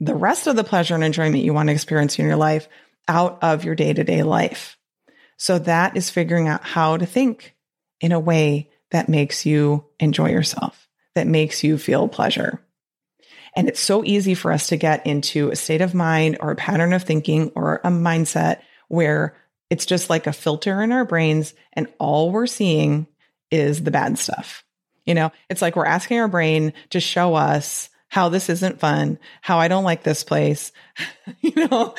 the 0.00 0.14
rest 0.14 0.46
of 0.46 0.56
the 0.56 0.64
pleasure 0.64 0.94
and 0.94 1.04
enjoyment 1.04 1.44
you 1.44 1.54
want 1.54 1.68
to 1.68 1.72
experience 1.72 2.18
in 2.18 2.26
your 2.26 2.36
life 2.36 2.68
out 3.06 3.38
of 3.42 3.64
your 3.64 3.74
day 3.74 3.92
to 3.92 4.04
day 4.04 4.22
life. 4.22 4.76
So 5.36 5.58
that 5.60 5.96
is 5.96 6.10
figuring 6.10 6.48
out 6.48 6.64
how 6.64 6.96
to 6.96 7.06
think 7.06 7.54
in 8.00 8.12
a 8.12 8.20
way 8.20 8.70
that 8.90 9.08
makes 9.08 9.46
you 9.46 9.84
enjoy 10.00 10.30
yourself, 10.30 10.88
that 11.14 11.26
makes 11.26 11.62
you 11.62 11.78
feel 11.78 12.08
pleasure. 12.08 12.62
And 13.56 13.68
it's 13.68 13.80
so 13.80 14.04
easy 14.04 14.34
for 14.34 14.52
us 14.52 14.68
to 14.68 14.76
get 14.76 15.06
into 15.06 15.50
a 15.50 15.56
state 15.56 15.80
of 15.80 15.94
mind 15.94 16.38
or 16.40 16.50
a 16.50 16.56
pattern 16.56 16.92
of 16.92 17.02
thinking 17.02 17.50
or 17.54 17.76
a 17.76 17.88
mindset 17.88 18.60
where 18.88 19.36
it's 19.70 19.86
just 19.86 20.10
like 20.10 20.26
a 20.26 20.32
filter 20.32 20.82
in 20.82 20.92
our 20.92 21.04
brains 21.04 21.54
and 21.72 21.88
all 21.98 22.30
we're 22.30 22.46
seeing 22.46 23.06
is 23.50 23.82
the 23.82 23.90
bad 23.90 24.18
stuff. 24.18 24.64
You 25.04 25.14
know, 25.14 25.32
it's 25.48 25.62
like 25.62 25.76
we're 25.76 25.86
asking 25.86 26.20
our 26.20 26.28
brain 26.28 26.72
to 26.90 27.00
show 27.00 27.34
us 27.34 27.88
how 28.08 28.28
this 28.28 28.48
isn't 28.48 28.80
fun, 28.80 29.18
how 29.42 29.58
I 29.58 29.68
don't 29.68 29.84
like 29.84 30.02
this 30.02 30.24
place, 30.24 30.72
you 31.40 31.66
know, 31.68 31.94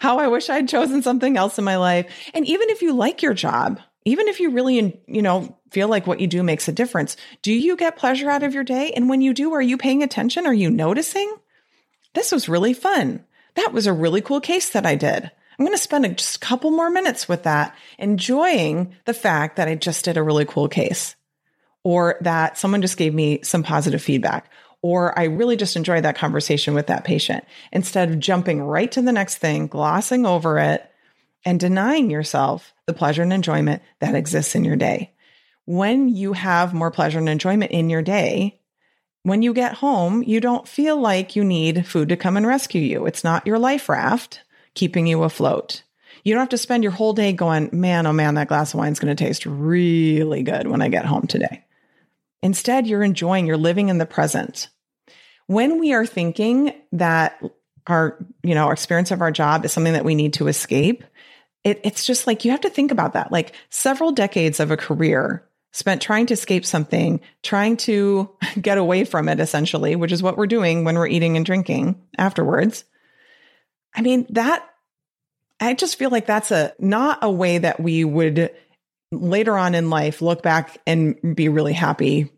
how 0.00 0.18
I 0.18 0.28
wish 0.28 0.48
I'd 0.48 0.68
chosen 0.68 1.02
something 1.02 1.36
else 1.36 1.58
in 1.58 1.64
my 1.64 1.76
life. 1.76 2.06
And 2.32 2.46
even 2.46 2.70
if 2.70 2.82
you 2.82 2.94
like 2.94 3.22
your 3.22 3.34
job, 3.34 3.80
even 4.04 4.28
if 4.28 4.38
you 4.38 4.50
really, 4.50 5.00
you 5.06 5.22
know, 5.22 5.56
feel 5.70 5.88
like 5.88 6.06
what 6.06 6.20
you 6.20 6.26
do 6.26 6.42
makes 6.42 6.68
a 6.68 6.72
difference, 6.72 7.16
do 7.42 7.52
you 7.52 7.76
get 7.76 7.96
pleasure 7.96 8.30
out 8.30 8.42
of 8.42 8.54
your 8.54 8.64
day? 8.64 8.92
And 8.94 9.08
when 9.08 9.22
you 9.22 9.34
do, 9.34 9.52
are 9.54 9.62
you 9.62 9.76
paying 9.76 10.02
attention? 10.02 10.46
Are 10.46 10.54
you 10.54 10.70
noticing? 10.70 11.34
This 12.14 12.30
was 12.30 12.48
really 12.48 12.74
fun. 12.74 13.24
That 13.54 13.72
was 13.72 13.86
a 13.86 13.92
really 13.92 14.20
cool 14.20 14.40
case 14.40 14.70
that 14.70 14.86
I 14.86 14.94
did. 14.94 15.30
I'm 15.58 15.64
going 15.64 15.76
to 15.76 15.82
spend 15.82 16.04
a, 16.04 16.08
just 16.10 16.36
a 16.36 16.40
couple 16.40 16.70
more 16.70 16.90
minutes 16.90 17.28
with 17.28 17.44
that, 17.44 17.76
enjoying 17.98 18.94
the 19.04 19.14
fact 19.14 19.56
that 19.56 19.68
I 19.68 19.74
just 19.74 20.04
did 20.04 20.16
a 20.16 20.22
really 20.22 20.44
cool 20.44 20.68
case 20.68 21.14
or 21.84 22.16
that 22.22 22.58
someone 22.58 22.82
just 22.82 22.96
gave 22.96 23.14
me 23.14 23.40
some 23.42 23.62
positive 23.62 24.02
feedback 24.02 24.50
or 24.84 25.18
I 25.18 25.24
really 25.24 25.56
just 25.56 25.76
enjoyed 25.76 26.04
that 26.04 26.18
conversation 26.18 26.74
with 26.74 26.88
that 26.88 27.04
patient 27.04 27.42
instead 27.72 28.10
of 28.10 28.18
jumping 28.18 28.62
right 28.62 28.92
to 28.92 29.00
the 29.00 29.12
next 29.12 29.38
thing, 29.38 29.66
glossing 29.66 30.26
over 30.26 30.58
it, 30.58 30.86
and 31.42 31.58
denying 31.58 32.10
yourself 32.10 32.74
the 32.84 32.92
pleasure 32.92 33.22
and 33.22 33.32
enjoyment 33.32 33.80
that 34.00 34.14
exists 34.14 34.54
in 34.54 34.62
your 34.62 34.76
day. 34.76 35.14
When 35.64 36.10
you 36.10 36.34
have 36.34 36.74
more 36.74 36.90
pleasure 36.90 37.18
and 37.18 37.30
enjoyment 37.30 37.70
in 37.70 37.88
your 37.88 38.02
day, 38.02 38.60
when 39.22 39.40
you 39.40 39.54
get 39.54 39.72
home, 39.72 40.22
you 40.22 40.38
don't 40.38 40.68
feel 40.68 41.00
like 41.00 41.34
you 41.34 41.44
need 41.44 41.86
food 41.86 42.10
to 42.10 42.16
come 42.18 42.36
and 42.36 42.46
rescue 42.46 42.82
you. 42.82 43.06
It's 43.06 43.24
not 43.24 43.46
your 43.46 43.58
life 43.58 43.88
raft 43.88 44.42
keeping 44.74 45.06
you 45.06 45.22
afloat. 45.22 45.82
You 46.24 46.34
don't 46.34 46.42
have 46.42 46.50
to 46.50 46.58
spend 46.58 46.82
your 46.82 46.92
whole 46.92 47.14
day 47.14 47.32
going, 47.32 47.70
man, 47.72 48.06
oh 48.06 48.12
man, 48.12 48.34
that 48.34 48.48
glass 48.48 48.74
of 48.74 48.80
wine 48.80 48.92
is 48.92 49.00
going 49.00 49.16
to 49.16 49.24
taste 49.24 49.46
really 49.46 50.42
good 50.42 50.68
when 50.68 50.82
I 50.82 50.88
get 50.88 51.06
home 51.06 51.26
today. 51.26 51.64
Instead, 52.42 52.86
you're 52.86 53.02
enjoying, 53.02 53.46
you're 53.46 53.56
living 53.56 53.88
in 53.88 53.96
the 53.96 54.04
present 54.04 54.68
when 55.46 55.78
we 55.78 55.92
are 55.92 56.06
thinking 56.06 56.72
that 56.92 57.42
our, 57.86 58.18
you 58.42 58.54
know, 58.54 58.66
our 58.66 58.72
experience 58.72 59.10
of 59.10 59.20
our 59.20 59.30
job 59.30 59.64
is 59.64 59.72
something 59.72 59.92
that 59.92 60.04
we 60.04 60.14
need 60.14 60.34
to 60.34 60.48
escape, 60.48 61.04
it, 61.64 61.80
it's 61.84 62.06
just 62.06 62.26
like 62.26 62.44
you 62.44 62.50
have 62.50 62.62
to 62.62 62.70
think 62.70 62.90
about 62.90 63.12
that. 63.14 63.32
Like 63.32 63.54
several 63.70 64.12
decades 64.12 64.60
of 64.60 64.70
a 64.70 64.76
career 64.76 65.46
spent 65.72 66.00
trying 66.00 66.26
to 66.26 66.34
escape 66.34 66.64
something, 66.64 67.20
trying 67.42 67.76
to 67.76 68.30
get 68.60 68.78
away 68.78 69.04
from 69.04 69.28
it, 69.28 69.40
essentially, 69.40 69.96
which 69.96 70.12
is 70.12 70.22
what 70.22 70.36
we're 70.36 70.46
doing 70.46 70.84
when 70.84 70.96
we're 70.96 71.06
eating 71.06 71.36
and 71.36 71.44
drinking 71.44 72.00
afterwards. 72.16 72.84
I 73.94 74.02
mean, 74.02 74.26
that, 74.30 74.68
I 75.60 75.74
just 75.74 75.98
feel 75.98 76.10
like 76.10 76.26
that's 76.26 76.50
a 76.50 76.74
not 76.78 77.18
a 77.22 77.30
way 77.30 77.58
that 77.58 77.80
we 77.80 78.04
would 78.04 78.50
later 79.12 79.56
on 79.56 79.74
in 79.74 79.90
life 79.90 80.20
look 80.20 80.42
back 80.42 80.78
and 80.86 81.36
be 81.36 81.48
really 81.48 81.72
happy 81.72 82.30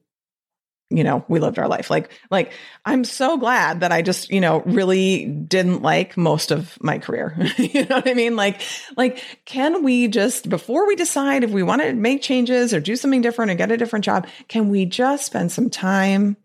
you 0.88 1.02
know, 1.02 1.24
we 1.28 1.40
lived 1.40 1.58
our 1.58 1.66
life. 1.66 1.90
Like, 1.90 2.10
like 2.30 2.52
I'm 2.84 3.02
so 3.02 3.36
glad 3.38 3.80
that 3.80 3.90
I 3.90 4.02
just, 4.02 4.30
you 4.30 4.40
know, 4.40 4.60
really 4.60 5.26
didn't 5.26 5.82
like 5.82 6.16
most 6.16 6.52
of 6.52 6.78
my 6.80 6.98
career. 6.98 7.36
you 7.58 7.84
know 7.86 7.96
what 7.96 8.08
I 8.08 8.14
mean? 8.14 8.36
Like, 8.36 8.60
like, 8.96 9.24
can 9.44 9.82
we 9.82 10.06
just, 10.06 10.48
before 10.48 10.86
we 10.86 10.94
decide 10.94 11.42
if 11.42 11.50
we 11.50 11.64
want 11.64 11.82
to 11.82 11.92
make 11.92 12.22
changes 12.22 12.72
or 12.72 12.80
do 12.80 12.94
something 12.94 13.20
different 13.20 13.50
or 13.50 13.54
get 13.54 13.72
a 13.72 13.76
different 13.76 14.04
job, 14.04 14.28
can 14.48 14.68
we 14.68 14.86
just 14.86 15.26
spend 15.26 15.50
some 15.50 15.70
time 15.70 16.36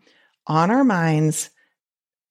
on 0.47 0.71
our 0.71 0.84
minds 0.84 1.51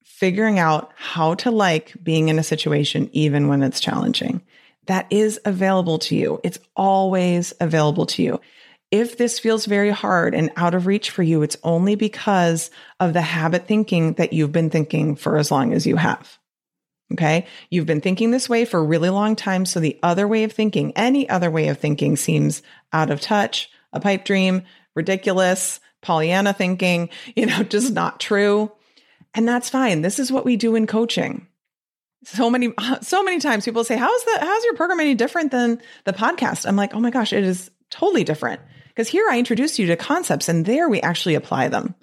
figuring 0.03 0.59
out 0.59 0.90
how 0.96 1.35
to 1.35 1.53
like 1.53 1.94
being 2.03 2.29
in 2.29 2.40
a 2.40 2.44
situation, 2.44 3.09
even 3.12 3.46
when 3.46 3.62
it's 3.62 3.79
challenging? 3.79 4.42
That 4.87 5.07
is 5.11 5.38
available 5.44 6.01
to 6.01 6.16
you. 6.16 6.40
It's 6.42 6.59
always 6.75 7.55
available 7.61 8.07
to 8.07 8.23
you. 8.25 8.40
If 8.90 9.16
this 9.16 9.38
feels 9.38 9.66
very 9.66 9.90
hard 9.90 10.35
and 10.35 10.50
out 10.57 10.74
of 10.74 10.87
reach 10.87 11.11
for 11.11 11.22
you, 11.22 11.42
it's 11.42 11.57
only 11.62 11.94
because 11.94 12.70
of 12.98 13.12
the 13.12 13.20
habit 13.20 13.66
thinking 13.66 14.14
that 14.14 14.33
you've 14.33 14.53
been 14.53 14.70
thinking 14.70 15.14
for 15.14 15.37
as 15.37 15.50
long 15.50 15.72
as 15.72 15.87
you 15.87 15.96
have. 15.96 16.38
Okay. 17.12 17.46
You've 17.70 17.87
been 17.87 18.00
thinking 18.00 18.31
this 18.31 18.48
way 18.48 18.64
for 18.64 18.79
a 18.79 18.85
really 18.85 19.11
long 19.11 19.35
time. 19.35 19.64
So 19.66 19.81
the 19.81 19.98
other 20.03 20.29
way 20.29 20.44
of 20.44 20.53
thinking, 20.53 20.92
any 20.94 21.29
other 21.29 21.50
way 21.50 21.68
of 21.68 21.79
thinking 21.79 22.16
seems 22.16 22.62
out 22.92 23.11
of 23.11 23.20
touch, 23.20 23.70
a 23.92 24.00
pipe 24.00 24.24
dream, 24.24 24.62
ridiculous, 24.94 25.81
Pollyanna 26.03 26.53
thinking, 26.53 27.11
you 27.37 27.46
know, 27.46 27.62
just 27.62 27.92
not 27.92 28.20
true. 28.20 28.72
And 29.35 29.46
that's 29.46 29.70
fine. 29.70 30.03
This 30.03 30.18
is 30.18 30.33
what 30.33 30.44
we 30.44 30.57
do 30.57 30.74
in 30.74 30.87
coaching. 30.87 31.46
So 32.24 32.50
many, 32.50 32.72
so 33.03 33.22
many 33.22 33.38
times 33.38 33.64
people 33.64 33.85
say, 33.85 33.96
how's 33.96 34.24
the, 34.24 34.38
how's 34.40 34.64
your 34.64 34.74
program 34.74 35.00
any 35.00 35.14
different 35.14 35.50
than 35.50 35.81
the 36.05 36.12
podcast? 36.12 36.66
I'm 36.66 36.76
like, 36.76 36.94
oh 36.94 37.00
my 37.00 37.11
gosh, 37.11 37.33
it 37.33 37.44
is 37.44 37.70
totally 37.90 38.24
different. 38.24 38.61
Because 38.90 39.09
here 39.09 39.26
I 39.31 39.38
introduce 39.38 39.79
you 39.79 39.87
to 39.88 39.96
concepts 39.96 40.48
and 40.48 40.64
there 40.64 40.88
we 40.88 41.00
actually 41.00 41.35
apply 41.35 41.68
them. 41.68 41.94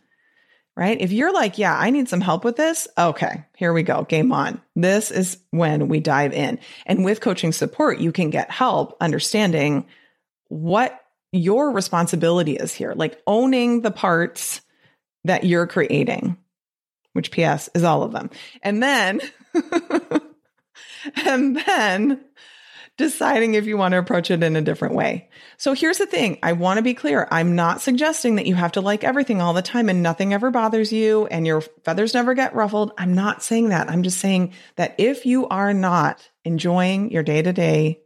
Right? 0.76 1.02
If 1.02 1.12
you're 1.12 1.34
like, 1.34 1.58
yeah, 1.58 1.76
I 1.76 1.90
need 1.90 2.08
some 2.08 2.22
help 2.22 2.44
with 2.44 2.56
this, 2.56 2.88
okay, 2.96 3.46
here 3.56 3.74
we 3.74 3.82
go. 3.82 4.04
Game 4.04 4.32
on. 4.32 4.62
This 4.76 5.10
is 5.10 5.40
when 5.50 5.88
we 5.88 6.00
dive 6.00 6.34
in. 6.34 6.60
And 6.86 7.04
with 7.04 7.20
coaching 7.20 7.52
support, 7.52 8.00
you 8.00 8.12
can 8.12 8.30
get 8.30 8.52
help 8.52 8.96
understanding 9.02 9.88
what 10.50 11.04
your 11.32 11.72
responsibility 11.72 12.56
is 12.56 12.74
here, 12.74 12.94
like 12.96 13.20
owning 13.26 13.82
the 13.82 13.90
parts 13.90 14.62
that 15.24 15.44
you're 15.44 15.68
creating, 15.68 16.38
which 17.14 17.32
PS 17.32 17.70
is 17.74 17.84
all 17.84 18.04
of 18.04 18.12
them. 18.12 18.30
And 18.62 18.82
then, 18.82 19.22
and 21.26 21.58
then 21.58 22.22
deciding 22.98 23.54
if 23.54 23.68
you 23.68 23.78
want 23.78 23.92
to 23.92 24.00
approach 24.00 24.32
it 24.32 24.42
in 24.42 24.56
a 24.56 24.62
different 24.62 24.96
way. 24.96 25.30
So 25.58 25.74
here's 25.74 26.00
the 26.00 26.08
thing. 26.08 26.40
I 26.42 26.54
want 26.54 26.78
to 26.78 26.84
be 26.84 26.96
clear. 26.96 27.28
I'm 27.30 27.56
not 27.56 27.80
suggesting 27.80 28.36
that 28.36 28.48
you 28.48 28.56
have 28.56 28.72
to 28.74 28.82
like 28.82 29.04
everything 29.04 29.40
all 29.40 29.54
the 29.54 29.62
time 29.62 29.88
and 29.88 30.02
nothing 30.02 30.34
ever 30.34 30.50
bothers 30.50 30.92
you 30.92 31.28
and 31.28 31.46
your 31.46 31.62
feathers 31.62 32.16
never 32.16 32.34
get 32.34 32.56
ruffled. 32.56 32.92
I'm 32.98 33.14
not 33.14 33.44
saying 33.44 33.70
that. 33.70 33.90
I'm 33.90 34.02
just 34.02 34.20
saying 34.20 34.54
that 34.76 34.96
if 34.98 35.26
you 35.26 35.48
are 35.48 35.74
not 35.74 36.28
enjoying 36.44 37.12
your 37.12 37.24
day 37.24 37.42
to 37.42 37.54
day 37.54 38.02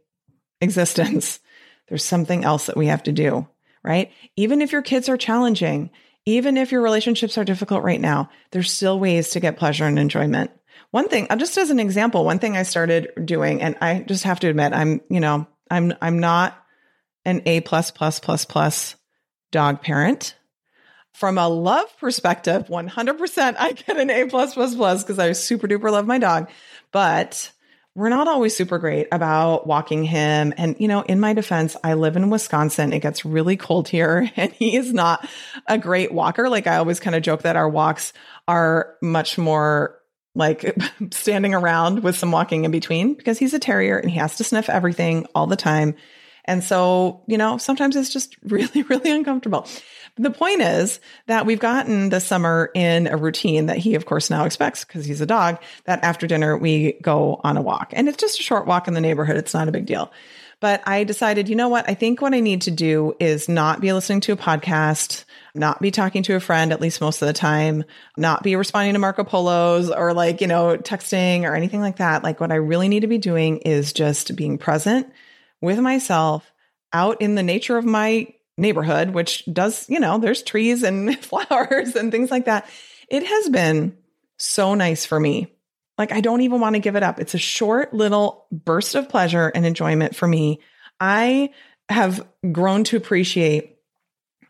existence, 0.60 1.40
there's 1.88 2.04
something 2.04 2.44
else 2.44 2.66
that 2.66 2.76
we 2.76 2.86
have 2.86 3.02
to 3.04 3.12
do, 3.12 3.48
right? 3.82 4.12
Even 4.36 4.60
if 4.60 4.72
your 4.72 4.82
kids 4.82 5.08
are 5.08 5.16
challenging, 5.16 5.90
even 6.26 6.56
if 6.56 6.70
your 6.70 6.82
relationships 6.82 7.36
are 7.38 7.44
difficult 7.44 7.82
right 7.82 8.00
now, 8.00 8.30
there's 8.50 8.70
still 8.70 9.00
ways 9.00 9.30
to 9.30 9.40
get 9.40 9.56
pleasure 9.56 9.86
and 9.86 9.98
enjoyment. 9.98 10.50
One 10.90 11.08
thing, 11.08 11.26
uh, 11.30 11.36
just 11.36 11.56
as 11.56 11.70
an 11.70 11.80
example, 11.80 12.24
one 12.24 12.38
thing 12.38 12.56
I 12.56 12.64
started 12.64 13.12
doing, 13.24 13.62
and 13.62 13.76
I 13.80 14.00
just 14.00 14.24
have 14.24 14.40
to 14.40 14.48
admit, 14.48 14.72
I'm, 14.74 15.00
you 15.08 15.20
know, 15.20 15.46
I'm, 15.70 15.94
I'm 16.02 16.18
not 16.18 16.62
an 17.24 17.42
A 17.46 17.60
plus 17.60 17.90
plus 17.90 18.20
plus 18.20 18.44
plus 18.44 18.96
dog 19.50 19.80
parent. 19.80 20.36
From 21.14 21.38
a 21.38 21.48
love 21.48 21.86
perspective, 21.98 22.66
100% 22.68 23.56
I 23.58 23.72
get 23.72 23.98
an 23.98 24.10
A 24.10 24.26
plus 24.26 24.54
plus 24.54 24.74
plus 24.74 25.02
because 25.02 25.18
I 25.18 25.32
super 25.32 25.68
duper 25.68 25.90
love 25.90 26.06
my 26.06 26.18
dog. 26.18 26.50
But 26.90 27.52
we're 27.94 28.08
not 28.08 28.28
always 28.28 28.56
super 28.56 28.78
great 28.78 29.08
about 29.12 29.66
walking 29.66 30.04
him. 30.04 30.54
And, 30.56 30.76
you 30.78 30.88
know, 30.88 31.02
in 31.02 31.20
my 31.20 31.34
defense, 31.34 31.76
I 31.84 31.94
live 31.94 32.16
in 32.16 32.30
Wisconsin. 32.30 32.92
It 32.92 33.00
gets 33.00 33.24
really 33.24 33.56
cold 33.56 33.88
here 33.88 34.30
and 34.36 34.52
he 34.52 34.76
is 34.76 34.92
not 34.92 35.28
a 35.66 35.78
great 35.78 36.12
walker. 36.12 36.48
Like 36.48 36.66
I 36.66 36.76
always 36.76 37.00
kind 37.00 37.14
of 37.14 37.22
joke 37.22 37.42
that 37.42 37.56
our 37.56 37.68
walks 37.68 38.12
are 38.48 38.96
much 39.02 39.36
more 39.36 39.98
like 40.34 40.76
standing 41.10 41.54
around 41.54 42.02
with 42.02 42.16
some 42.16 42.32
walking 42.32 42.64
in 42.64 42.70
between 42.70 43.14
because 43.14 43.38
he's 43.38 43.54
a 43.54 43.58
terrier 43.58 43.98
and 43.98 44.10
he 44.10 44.18
has 44.18 44.36
to 44.36 44.44
sniff 44.44 44.68
everything 44.68 45.26
all 45.34 45.46
the 45.46 45.56
time. 45.56 45.94
And 46.44 46.64
so, 46.64 47.22
you 47.26 47.38
know, 47.38 47.58
sometimes 47.58 47.96
it's 47.96 48.12
just 48.12 48.36
really, 48.42 48.82
really 48.82 49.10
uncomfortable. 49.10 49.66
The 50.16 50.30
point 50.30 50.60
is 50.60 51.00
that 51.26 51.46
we've 51.46 51.58
gotten 51.58 52.10
this 52.10 52.26
summer 52.26 52.70
in 52.74 53.06
a 53.06 53.16
routine 53.16 53.66
that 53.66 53.78
he, 53.78 53.94
of 53.94 54.04
course, 54.04 54.28
now 54.28 54.44
expects 54.44 54.84
because 54.84 55.06
he's 55.06 55.22
a 55.22 55.26
dog 55.26 55.62
that 55.84 56.04
after 56.04 56.26
dinner 56.26 56.56
we 56.56 56.98
go 57.00 57.40
on 57.42 57.56
a 57.56 57.62
walk. 57.62 57.92
And 57.94 58.08
it's 58.08 58.18
just 58.18 58.38
a 58.38 58.42
short 58.42 58.66
walk 58.66 58.88
in 58.88 58.94
the 58.94 59.00
neighborhood. 59.00 59.36
It's 59.36 59.54
not 59.54 59.68
a 59.68 59.72
big 59.72 59.86
deal. 59.86 60.12
But 60.62 60.86
I 60.86 61.02
decided, 61.02 61.48
you 61.48 61.56
know 61.56 61.68
what? 61.68 61.90
I 61.90 61.94
think 61.94 62.22
what 62.22 62.34
I 62.34 62.38
need 62.38 62.62
to 62.62 62.70
do 62.70 63.16
is 63.18 63.48
not 63.48 63.80
be 63.80 63.92
listening 63.92 64.20
to 64.20 64.32
a 64.32 64.36
podcast, 64.36 65.24
not 65.56 65.82
be 65.82 65.90
talking 65.90 66.22
to 66.22 66.36
a 66.36 66.40
friend, 66.40 66.72
at 66.72 66.80
least 66.80 67.00
most 67.00 67.20
of 67.20 67.26
the 67.26 67.32
time, 67.32 67.82
not 68.16 68.44
be 68.44 68.54
responding 68.54 68.92
to 68.92 69.00
Marco 69.00 69.24
Polos 69.24 69.90
or 69.90 70.14
like, 70.14 70.40
you 70.40 70.46
know, 70.46 70.76
texting 70.76 71.42
or 71.42 71.56
anything 71.56 71.80
like 71.80 71.96
that. 71.96 72.22
Like, 72.22 72.38
what 72.38 72.52
I 72.52 72.54
really 72.54 72.86
need 72.86 73.00
to 73.00 73.08
be 73.08 73.18
doing 73.18 73.56
is 73.58 73.92
just 73.92 74.36
being 74.36 74.56
present 74.56 75.12
with 75.60 75.80
myself 75.80 76.48
out 76.92 77.20
in 77.20 77.34
the 77.34 77.42
nature 77.42 77.76
of 77.76 77.84
my 77.84 78.28
neighborhood, 78.56 79.10
which 79.10 79.44
does, 79.52 79.90
you 79.90 79.98
know, 79.98 80.18
there's 80.18 80.44
trees 80.44 80.84
and 80.84 81.18
flowers 81.24 81.96
and 81.96 82.12
things 82.12 82.30
like 82.30 82.44
that. 82.44 82.68
It 83.08 83.26
has 83.26 83.48
been 83.48 83.96
so 84.38 84.74
nice 84.74 85.06
for 85.06 85.18
me. 85.18 85.52
Like, 85.98 86.12
I 86.12 86.20
don't 86.20 86.40
even 86.40 86.60
want 86.60 86.74
to 86.74 86.80
give 86.80 86.96
it 86.96 87.02
up. 87.02 87.20
It's 87.20 87.34
a 87.34 87.38
short 87.38 87.92
little 87.92 88.46
burst 88.50 88.94
of 88.94 89.08
pleasure 89.08 89.48
and 89.54 89.66
enjoyment 89.66 90.16
for 90.16 90.26
me. 90.26 90.60
I 90.98 91.50
have 91.88 92.26
grown 92.50 92.84
to 92.84 92.96
appreciate 92.96 93.76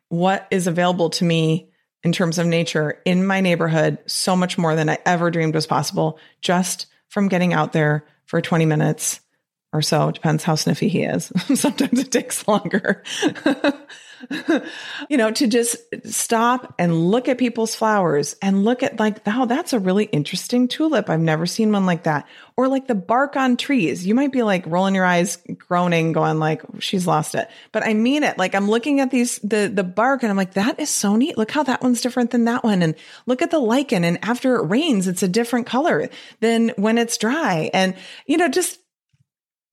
what 0.08 0.46
is 0.50 0.66
available 0.66 1.10
to 1.10 1.24
me 1.24 1.70
in 2.04 2.12
terms 2.12 2.38
of 2.38 2.46
nature 2.46 3.00
in 3.04 3.26
my 3.26 3.40
neighborhood 3.40 3.98
so 4.06 4.36
much 4.36 4.58
more 4.58 4.74
than 4.74 4.88
I 4.88 4.98
ever 5.06 5.30
dreamed 5.30 5.54
was 5.54 5.66
possible 5.66 6.18
just 6.40 6.86
from 7.08 7.28
getting 7.28 7.52
out 7.52 7.72
there 7.72 8.06
for 8.26 8.40
20 8.40 8.66
minutes 8.66 9.20
or 9.72 9.82
so. 9.82 10.08
It 10.08 10.14
depends 10.14 10.44
how 10.44 10.54
sniffy 10.54 10.88
he 10.88 11.02
is. 11.02 11.32
Sometimes 11.54 11.98
it 11.98 12.12
takes 12.12 12.46
longer. 12.46 13.02
you 15.08 15.16
know, 15.16 15.30
to 15.30 15.46
just 15.46 15.76
stop 16.04 16.74
and 16.78 17.10
look 17.10 17.28
at 17.28 17.38
people's 17.38 17.74
flowers 17.74 18.36
and 18.42 18.64
look 18.64 18.82
at 18.82 19.00
like, 19.00 19.26
wow, 19.26 19.46
that's 19.46 19.72
a 19.72 19.78
really 19.78 20.04
interesting 20.04 20.68
tulip. 20.68 21.08
I've 21.10 21.20
never 21.20 21.46
seen 21.46 21.72
one 21.72 21.86
like 21.86 22.04
that. 22.04 22.26
Or 22.56 22.68
like 22.68 22.86
the 22.86 22.94
bark 22.94 23.34
on 23.36 23.56
trees. 23.56 24.06
You 24.06 24.14
might 24.14 24.30
be 24.30 24.42
like 24.42 24.66
rolling 24.66 24.94
your 24.94 25.04
eyes, 25.04 25.38
groaning, 25.56 26.12
going 26.12 26.38
like, 26.38 26.62
she's 26.78 27.06
lost 27.06 27.34
it. 27.34 27.48
But 27.72 27.84
I 27.84 27.94
mean 27.94 28.22
it. 28.22 28.38
Like 28.38 28.54
I'm 28.54 28.68
looking 28.68 29.00
at 29.00 29.10
these, 29.10 29.38
the, 29.38 29.70
the 29.72 29.84
bark 29.84 30.22
and 30.22 30.30
I'm 30.30 30.36
like, 30.36 30.54
that 30.54 30.78
is 30.78 30.90
so 30.90 31.16
neat. 31.16 31.38
Look 31.38 31.50
how 31.50 31.62
that 31.64 31.82
one's 31.82 32.00
different 32.00 32.30
than 32.30 32.44
that 32.44 32.62
one. 32.62 32.82
And 32.82 32.94
look 33.26 33.42
at 33.42 33.50
the 33.50 33.58
lichen. 33.58 34.04
And 34.04 34.18
after 34.22 34.56
it 34.56 34.68
rains, 34.68 35.08
it's 35.08 35.22
a 35.22 35.28
different 35.28 35.66
color 35.66 36.08
than 36.40 36.70
when 36.76 36.98
it's 36.98 37.16
dry. 37.16 37.70
And, 37.72 37.94
you 38.26 38.36
know, 38.36 38.48
just 38.48 38.78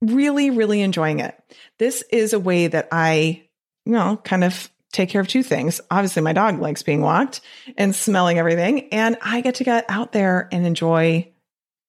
really, 0.02 0.50
really 0.50 0.82
enjoying 0.82 1.20
it. 1.20 1.38
This 1.78 2.04
is 2.12 2.34
a 2.34 2.40
way 2.40 2.68
that 2.68 2.88
I, 2.92 3.44
you 3.86 3.94
know, 3.94 4.18
kind 4.18 4.44
of 4.44 4.70
take 4.92 5.10
care 5.10 5.22
of 5.22 5.28
two 5.28 5.44
things. 5.44 5.82
Obviously, 5.92 6.22
my 6.22 6.34
dog 6.34 6.60
likes 6.60 6.84
being 6.84 7.02
walked 7.02 7.42
and 7.78 7.96
smelling 7.96 8.40
everything, 8.40 8.90
and 8.90 9.18
I 9.22 9.42
get 9.42 9.56
to 9.56 9.64
get 9.64 9.86
out 9.90 10.12
there 10.12 10.48
and 10.52 10.66
enjoy 10.66 11.32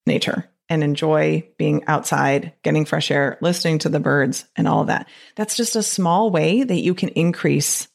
nature 0.06 0.50
and 0.68 0.84
enjoy 0.84 1.48
being 1.58 1.84
outside, 1.86 2.52
getting 2.62 2.84
fresh 2.84 3.10
air, 3.10 3.38
listening 3.40 3.80
to 3.80 3.88
the 3.88 4.00
birds, 4.00 4.44
and 4.54 4.68
all 4.68 4.82
of 4.82 4.86
that. 4.86 5.08
That's 5.34 5.56
just 5.56 5.74
a 5.74 5.82
small 5.82 6.30
way 6.30 6.62
that 6.62 6.80
you 6.80 6.94
can 6.94 7.08
increase 7.10 7.88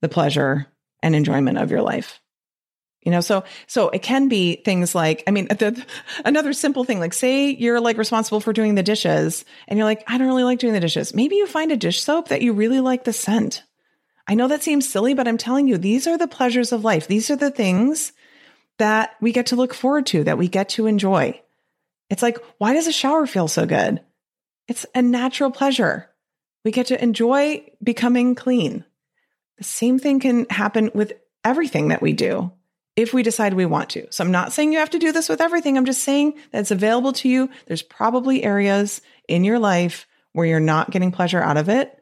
the 0.00 0.08
pleasure 0.08 0.66
and 1.02 1.14
enjoyment 1.14 1.58
of 1.58 1.70
your 1.70 1.82
life 1.82 2.20
you 3.02 3.10
know? 3.10 3.20
So 3.20 3.44
so 3.66 3.88
it 3.90 4.02
can 4.02 4.28
be 4.28 4.56
things 4.56 4.94
like 4.94 5.22
i 5.26 5.30
mean 5.30 5.46
the, 5.48 5.84
another 6.24 6.52
simple 6.52 6.84
thing 6.84 7.00
like 7.00 7.12
say 7.12 7.50
you're 7.50 7.80
like 7.80 7.96
responsible 7.96 8.40
for 8.40 8.52
doing 8.52 8.74
the 8.74 8.82
dishes 8.82 9.44
and 9.68 9.78
you're 9.78 9.86
like 9.86 10.04
i 10.06 10.18
don't 10.18 10.26
really 10.26 10.44
like 10.44 10.58
doing 10.58 10.74
the 10.74 10.80
dishes. 10.80 11.14
Maybe 11.14 11.36
you 11.36 11.46
find 11.46 11.72
a 11.72 11.76
dish 11.76 12.02
soap 12.02 12.28
that 12.28 12.42
you 12.42 12.52
really 12.52 12.80
like 12.80 13.04
the 13.04 13.12
scent. 13.12 13.64
I 14.26 14.34
know 14.34 14.48
that 14.48 14.62
seems 14.62 14.88
silly 14.88 15.14
but 15.14 15.28
i'm 15.28 15.38
telling 15.38 15.66
you 15.66 15.78
these 15.78 16.06
are 16.06 16.18
the 16.18 16.28
pleasures 16.28 16.72
of 16.72 16.84
life. 16.84 17.06
These 17.06 17.30
are 17.30 17.36
the 17.36 17.50
things 17.50 18.12
that 18.78 19.14
we 19.20 19.32
get 19.32 19.46
to 19.46 19.56
look 19.56 19.74
forward 19.74 20.06
to 20.06 20.24
that 20.24 20.38
we 20.38 20.48
get 20.48 20.70
to 20.70 20.86
enjoy. 20.86 21.40
It's 22.08 22.22
like 22.22 22.38
why 22.58 22.74
does 22.74 22.86
a 22.86 22.92
shower 22.92 23.26
feel 23.26 23.48
so 23.48 23.66
good? 23.66 24.00
It's 24.68 24.86
a 24.94 25.02
natural 25.02 25.50
pleasure. 25.50 26.08
We 26.64 26.70
get 26.70 26.86
to 26.86 27.02
enjoy 27.02 27.64
becoming 27.82 28.34
clean. 28.34 28.84
The 29.58 29.64
same 29.64 29.98
thing 29.98 30.20
can 30.20 30.46
happen 30.48 30.90
with 30.94 31.14
everything 31.44 31.88
that 31.88 32.02
we 32.02 32.12
do 32.12 32.52
if 32.96 33.14
we 33.14 33.22
decide 33.22 33.54
we 33.54 33.66
want 33.66 33.90
to. 33.90 34.06
So 34.10 34.24
I'm 34.24 34.32
not 34.32 34.52
saying 34.52 34.72
you 34.72 34.78
have 34.78 34.90
to 34.90 34.98
do 34.98 35.12
this 35.12 35.28
with 35.28 35.40
everything. 35.40 35.76
I'm 35.76 35.86
just 35.86 36.04
saying 36.04 36.34
that 36.50 36.60
it's 36.60 36.70
available 36.70 37.12
to 37.14 37.28
you. 37.28 37.48
There's 37.66 37.82
probably 37.82 38.42
areas 38.42 39.00
in 39.28 39.44
your 39.44 39.58
life 39.58 40.06
where 40.32 40.46
you're 40.46 40.60
not 40.60 40.90
getting 40.90 41.12
pleasure 41.12 41.40
out 41.40 41.56
of 41.56 41.68
it 41.68 41.96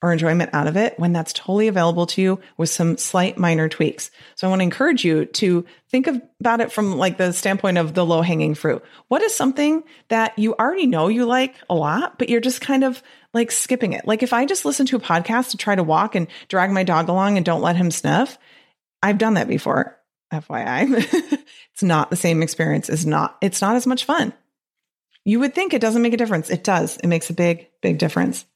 or 0.00 0.12
enjoyment 0.12 0.50
out 0.52 0.68
of 0.68 0.76
it 0.76 0.98
when 0.98 1.12
that's 1.12 1.32
totally 1.32 1.66
available 1.66 2.06
to 2.06 2.22
you 2.22 2.40
with 2.56 2.70
some 2.70 2.96
slight 2.96 3.36
minor 3.36 3.68
tweaks. 3.68 4.12
So 4.36 4.46
I 4.46 4.50
want 4.50 4.60
to 4.60 4.64
encourage 4.64 5.04
you 5.04 5.24
to 5.24 5.64
think 5.90 6.06
about 6.40 6.60
it 6.60 6.70
from 6.70 6.96
like 6.96 7.18
the 7.18 7.32
standpoint 7.32 7.78
of 7.78 7.94
the 7.94 8.06
low 8.06 8.22
hanging 8.22 8.54
fruit. 8.54 8.84
What 9.08 9.22
is 9.22 9.34
something 9.34 9.82
that 10.08 10.38
you 10.38 10.54
already 10.54 10.86
know 10.86 11.08
you 11.08 11.26
like 11.26 11.56
a 11.68 11.74
lot, 11.74 12.16
but 12.18 12.28
you're 12.28 12.40
just 12.40 12.60
kind 12.60 12.84
of 12.84 13.02
like 13.34 13.50
skipping 13.50 13.92
it? 13.92 14.06
Like 14.06 14.22
if 14.22 14.32
I 14.32 14.46
just 14.46 14.64
listen 14.64 14.86
to 14.86 14.96
a 14.96 15.00
podcast 15.00 15.50
to 15.50 15.56
try 15.56 15.74
to 15.74 15.82
walk 15.82 16.14
and 16.14 16.28
drag 16.46 16.70
my 16.70 16.84
dog 16.84 17.08
along 17.08 17.36
and 17.36 17.44
don't 17.44 17.62
let 17.62 17.76
him 17.76 17.90
sniff, 17.90 18.38
I've 19.02 19.18
done 19.18 19.34
that 19.34 19.48
before. 19.48 19.97
FYI. 20.32 21.42
it's 21.72 21.82
not 21.82 22.10
the 22.10 22.16
same 22.16 22.42
experience. 22.42 22.88
It's 22.88 23.04
not, 23.04 23.36
it's 23.40 23.60
not 23.60 23.76
as 23.76 23.86
much 23.86 24.04
fun. 24.04 24.32
You 25.24 25.40
would 25.40 25.54
think 25.54 25.74
it 25.74 25.80
doesn't 25.80 26.02
make 26.02 26.14
a 26.14 26.18
difference. 26.18 26.50
It 26.50 26.64
does. 26.64 26.96
It 26.96 27.06
makes 27.06 27.30
a 27.30 27.34
big, 27.34 27.68
big 27.82 27.98
difference. 27.98 28.46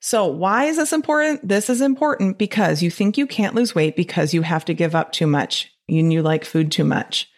So 0.00 0.26
why 0.26 0.64
is 0.64 0.76
this 0.76 0.92
important? 0.92 1.46
This 1.46 1.70
is 1.70 1.80
important 1.80 2.38
because 2.38 2.82
you 2.82 2.90
think 2.90 3.18
you 3.18 3.26
can't 3.26 3.54
lose 3.54 3.74
weight 3.74 3.96
because 3.96 4.34
you 4.34 4.42
have 4.42 4.64
to 4.66 4.74
give 4.74 4.94
up 4.94 5.12
too 5.12 5.26
much 5.26 5.72
and 5.88 6.12
you 6.12 6.22
like 6.22 6.44
food 6.44 6.70
too 6.70 6.84
much. 6.84 7.30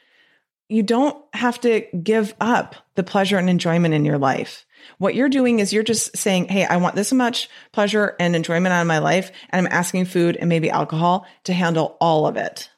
You 0.69 0.83
don't 0.83 1.17
have 1.33 1.61
to 1.63 1.87
give 2.03 2.35
up 2.41 2.75
the 2.95 3.03
pleasure 3.03 3.39
and 3.39 3.49
enjoyment 3.49 3.95
in 3.95 4.05
your 4.05 4.19
life. 4.19 4.67
What 4.99 5.15
you're 5.15 5.29
doing 5.29 5.61
is 5.61 5.73
you're 5.73 5.83
just 5.83 6.17
saying, 6.17 6.49
Hey, 6.49 6.65
I 6.65 6.77
want 6.77 6.95
this 6.95 7.13
much 7.13 7.49
pleasure 7.73 8.15
and 8.21 8.37
enjoyment 8.37 8.73
out 8.73 8.83
of 8.83 8.87
my 8.87 8.99
life. 8.99 9.33
And 9.51 9.67
I'm 9.67 9.73
asking 9.73 10.05
food 10.07 10.37
and 10.37 10.49
maybe 10.49 10.71
alcohol 10.71 11.27
to 11.45 11.53
handle 11.53 11.97
all 12.01 12.27
of 12.27 12.37
it. 12.37 12.71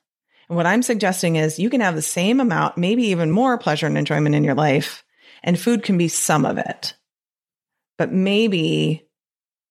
And 0.50 0.56
what 0.56 0.66
I'm 0.66 0.82
suggesting 0.82 1.36
is 1.36 1.60
you 1.60 1.70
can 1.70 1.80
have 1.80 1.94
the 1.94 2.02
same 2.02 2.40
amount, 2.40 2.76
maybe 2.76 3.04
even 3.04 3.30
more 3.30 3.56
pleasure 3.56 3.86
and 3.86 3.96
enjoyment 3.96 4.34
in 4.34 4.42
your 4.42 4.56
life, 4.56 5.04
and 5.44 5.58
food 5.58 5.84
can 5.84 5.96
be 5.96 6.08
some 6.08 6.44
of 6.44 6.58
it. 6.58 6.94
But 7.96 8.12
maybe 8.12 9.08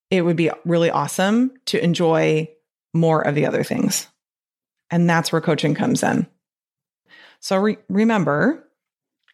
it 0.09 0.21
would 0.21 0.37
be 0.37 0.51
really 0.63 0.89
awesome 0.89 1.51
to 1.65 1.83
enjoy 1.83 2.49
more 2.93 3.21
of 3.21 3.35
the 3.35 3.45
other 3.45 3.61
things. 3.61 4.07
And 4.89 5.07
that's 5.09 5.33
where 5.33 5.41
coaching 5.41 5.75
comes 5.75 6.01
in. 6.01 6.27
So 7.41 7.57
re- 7.57 7.77
remember, 7.89 8.65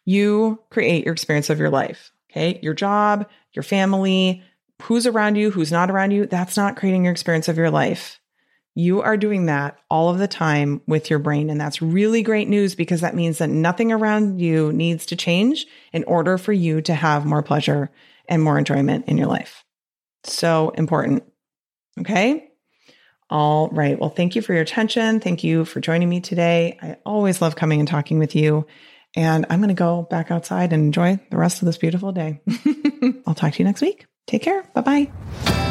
you 0.04 0.60
create 0.70 1.04
your 1.04 1.14
experience 1.14 1.48
of 1.48 1.60
your 1.60 1.70
life. 1.70 2.10
Okay. 2.28 2.58
Your 2.60 2.74
job, 2.74 3.28
your 3.52 3.62
family, 3.62 4.42
who's 4.82 5.06
around 5.06 5.36
you, 5.36 5.52
who's 5.52 5.70
not 5.70 5.92
around 5.92 6.10
you, 6.10 6.26
that's 6.26 6.56
not 6.56 6.76
creating 6.76 7.04
your 7.04 7.12
experience 7.12 7.46
of 7.46 7.56
your 7.56 7.70
life. 7.70 8.20
You 8.78 9.00
are 9.00 9.16
doing 9.16 9.46
that 9.46 9.78
all 9.90 10.10
of 10.10 10.18
the 10.18 10.28
time 10.28 10.82
with 10.86 11.08
your 11.08 11.18
brain. 11.18 11.48
And 11.48 11.58
that's 11.58 11.80
really 11.80 12.22
great 12.22 12.46
news 12.46 12.74
because 12.74 13.00
that 13.00 13.14
means 13.14 13.38
that 13.38 13.48
nothing 13.48 13.90
around 13.90 14.38
you 14.38 14.70
needs 14.70 15.06
to 15.06 15.16
change 15.16 15.66
in 15.94 16.04
order 16.04 16.36
for 16.36 16.52
you 16.52 16.82
to 16.82 16.94
have 16.94 17.24
more 17.24 17.42
pleasure 17.42 17.90
and 18.28 18.42
more 18.42 18.58
enjoyment 18.58 19.08
in 19.08 19.16
your 19.16 19.28
life. 19.28 19.64
So 20.24 20.70
important. 20.70 21.24
Okay. 22.00 22.50
All 23.30 23.70
right. 23.70 23.98
Well, 23.98 24.10
thank 24.10 24.36
you 24.36 24.42
for 24.42 24.52
your 24.52 24.62
attention. 24.62 25.20
Thank 25.20 25.42
you 25.42 25.64
for 25.64 25.80
joining 25.80 26.10
me 26.10 26.20
today. 26.20 26.78
I 26.82 26.98
always 27.06 27.40
love 27.40 27.56
coming 27.56 27.80
and 27.80 27.88
talking 27.88 28.18
with 28.18 28.36
you. 28.36 28.66
And 29.16 29.46
I'm 29.48 29.60
going 29.60 29.68
to 29.68 29.74
go 29.74 30.02
back 30.02 30.30
outside 30.30 30.74
and 30.74 30.82
enjoy 30.82 31.18
the 31.30 31.38
rest 31.38 31.62
of 31.62 31.66
this 31.66 31.78
beautiful 31.78 32.12
day. 32.12 32.42
I'll 33.26 33.34
talk 33.34 33.54
to 33.54 33.58
you 33.58 33.64
next 33.64 33.80
week. 33.80 34.06
Take 34.26 34.42
care. 34.42 34.64
Bye 34.74 34.82
bye. 34.82 35.65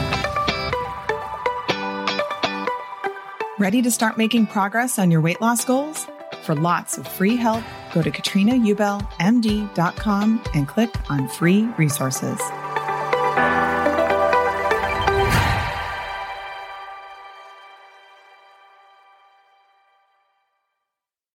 Ready 3.57 3.81
to 3.83 3.89
start 3.89 4.17
making 4.17 4.47
progress 4.47 4.99
on 4.99 5.11
your 5.11 5.21
weight 5.21 5.39
loss 5.39 5.63
goals? 5.63 6.07
For 6.41 6.53
lots 6.53 6.97
of 6.97 7.07
free 7.07 7.37
help, 7.37 7.63
go 7.93 8.01
to 8.01 8.11
katrinaubelmd.com 8.11 10.43
and 10.53 10.67
click 10.67 10.93
on 11.09 11.29
free 11.29 11.61
resources. 11.77 12.37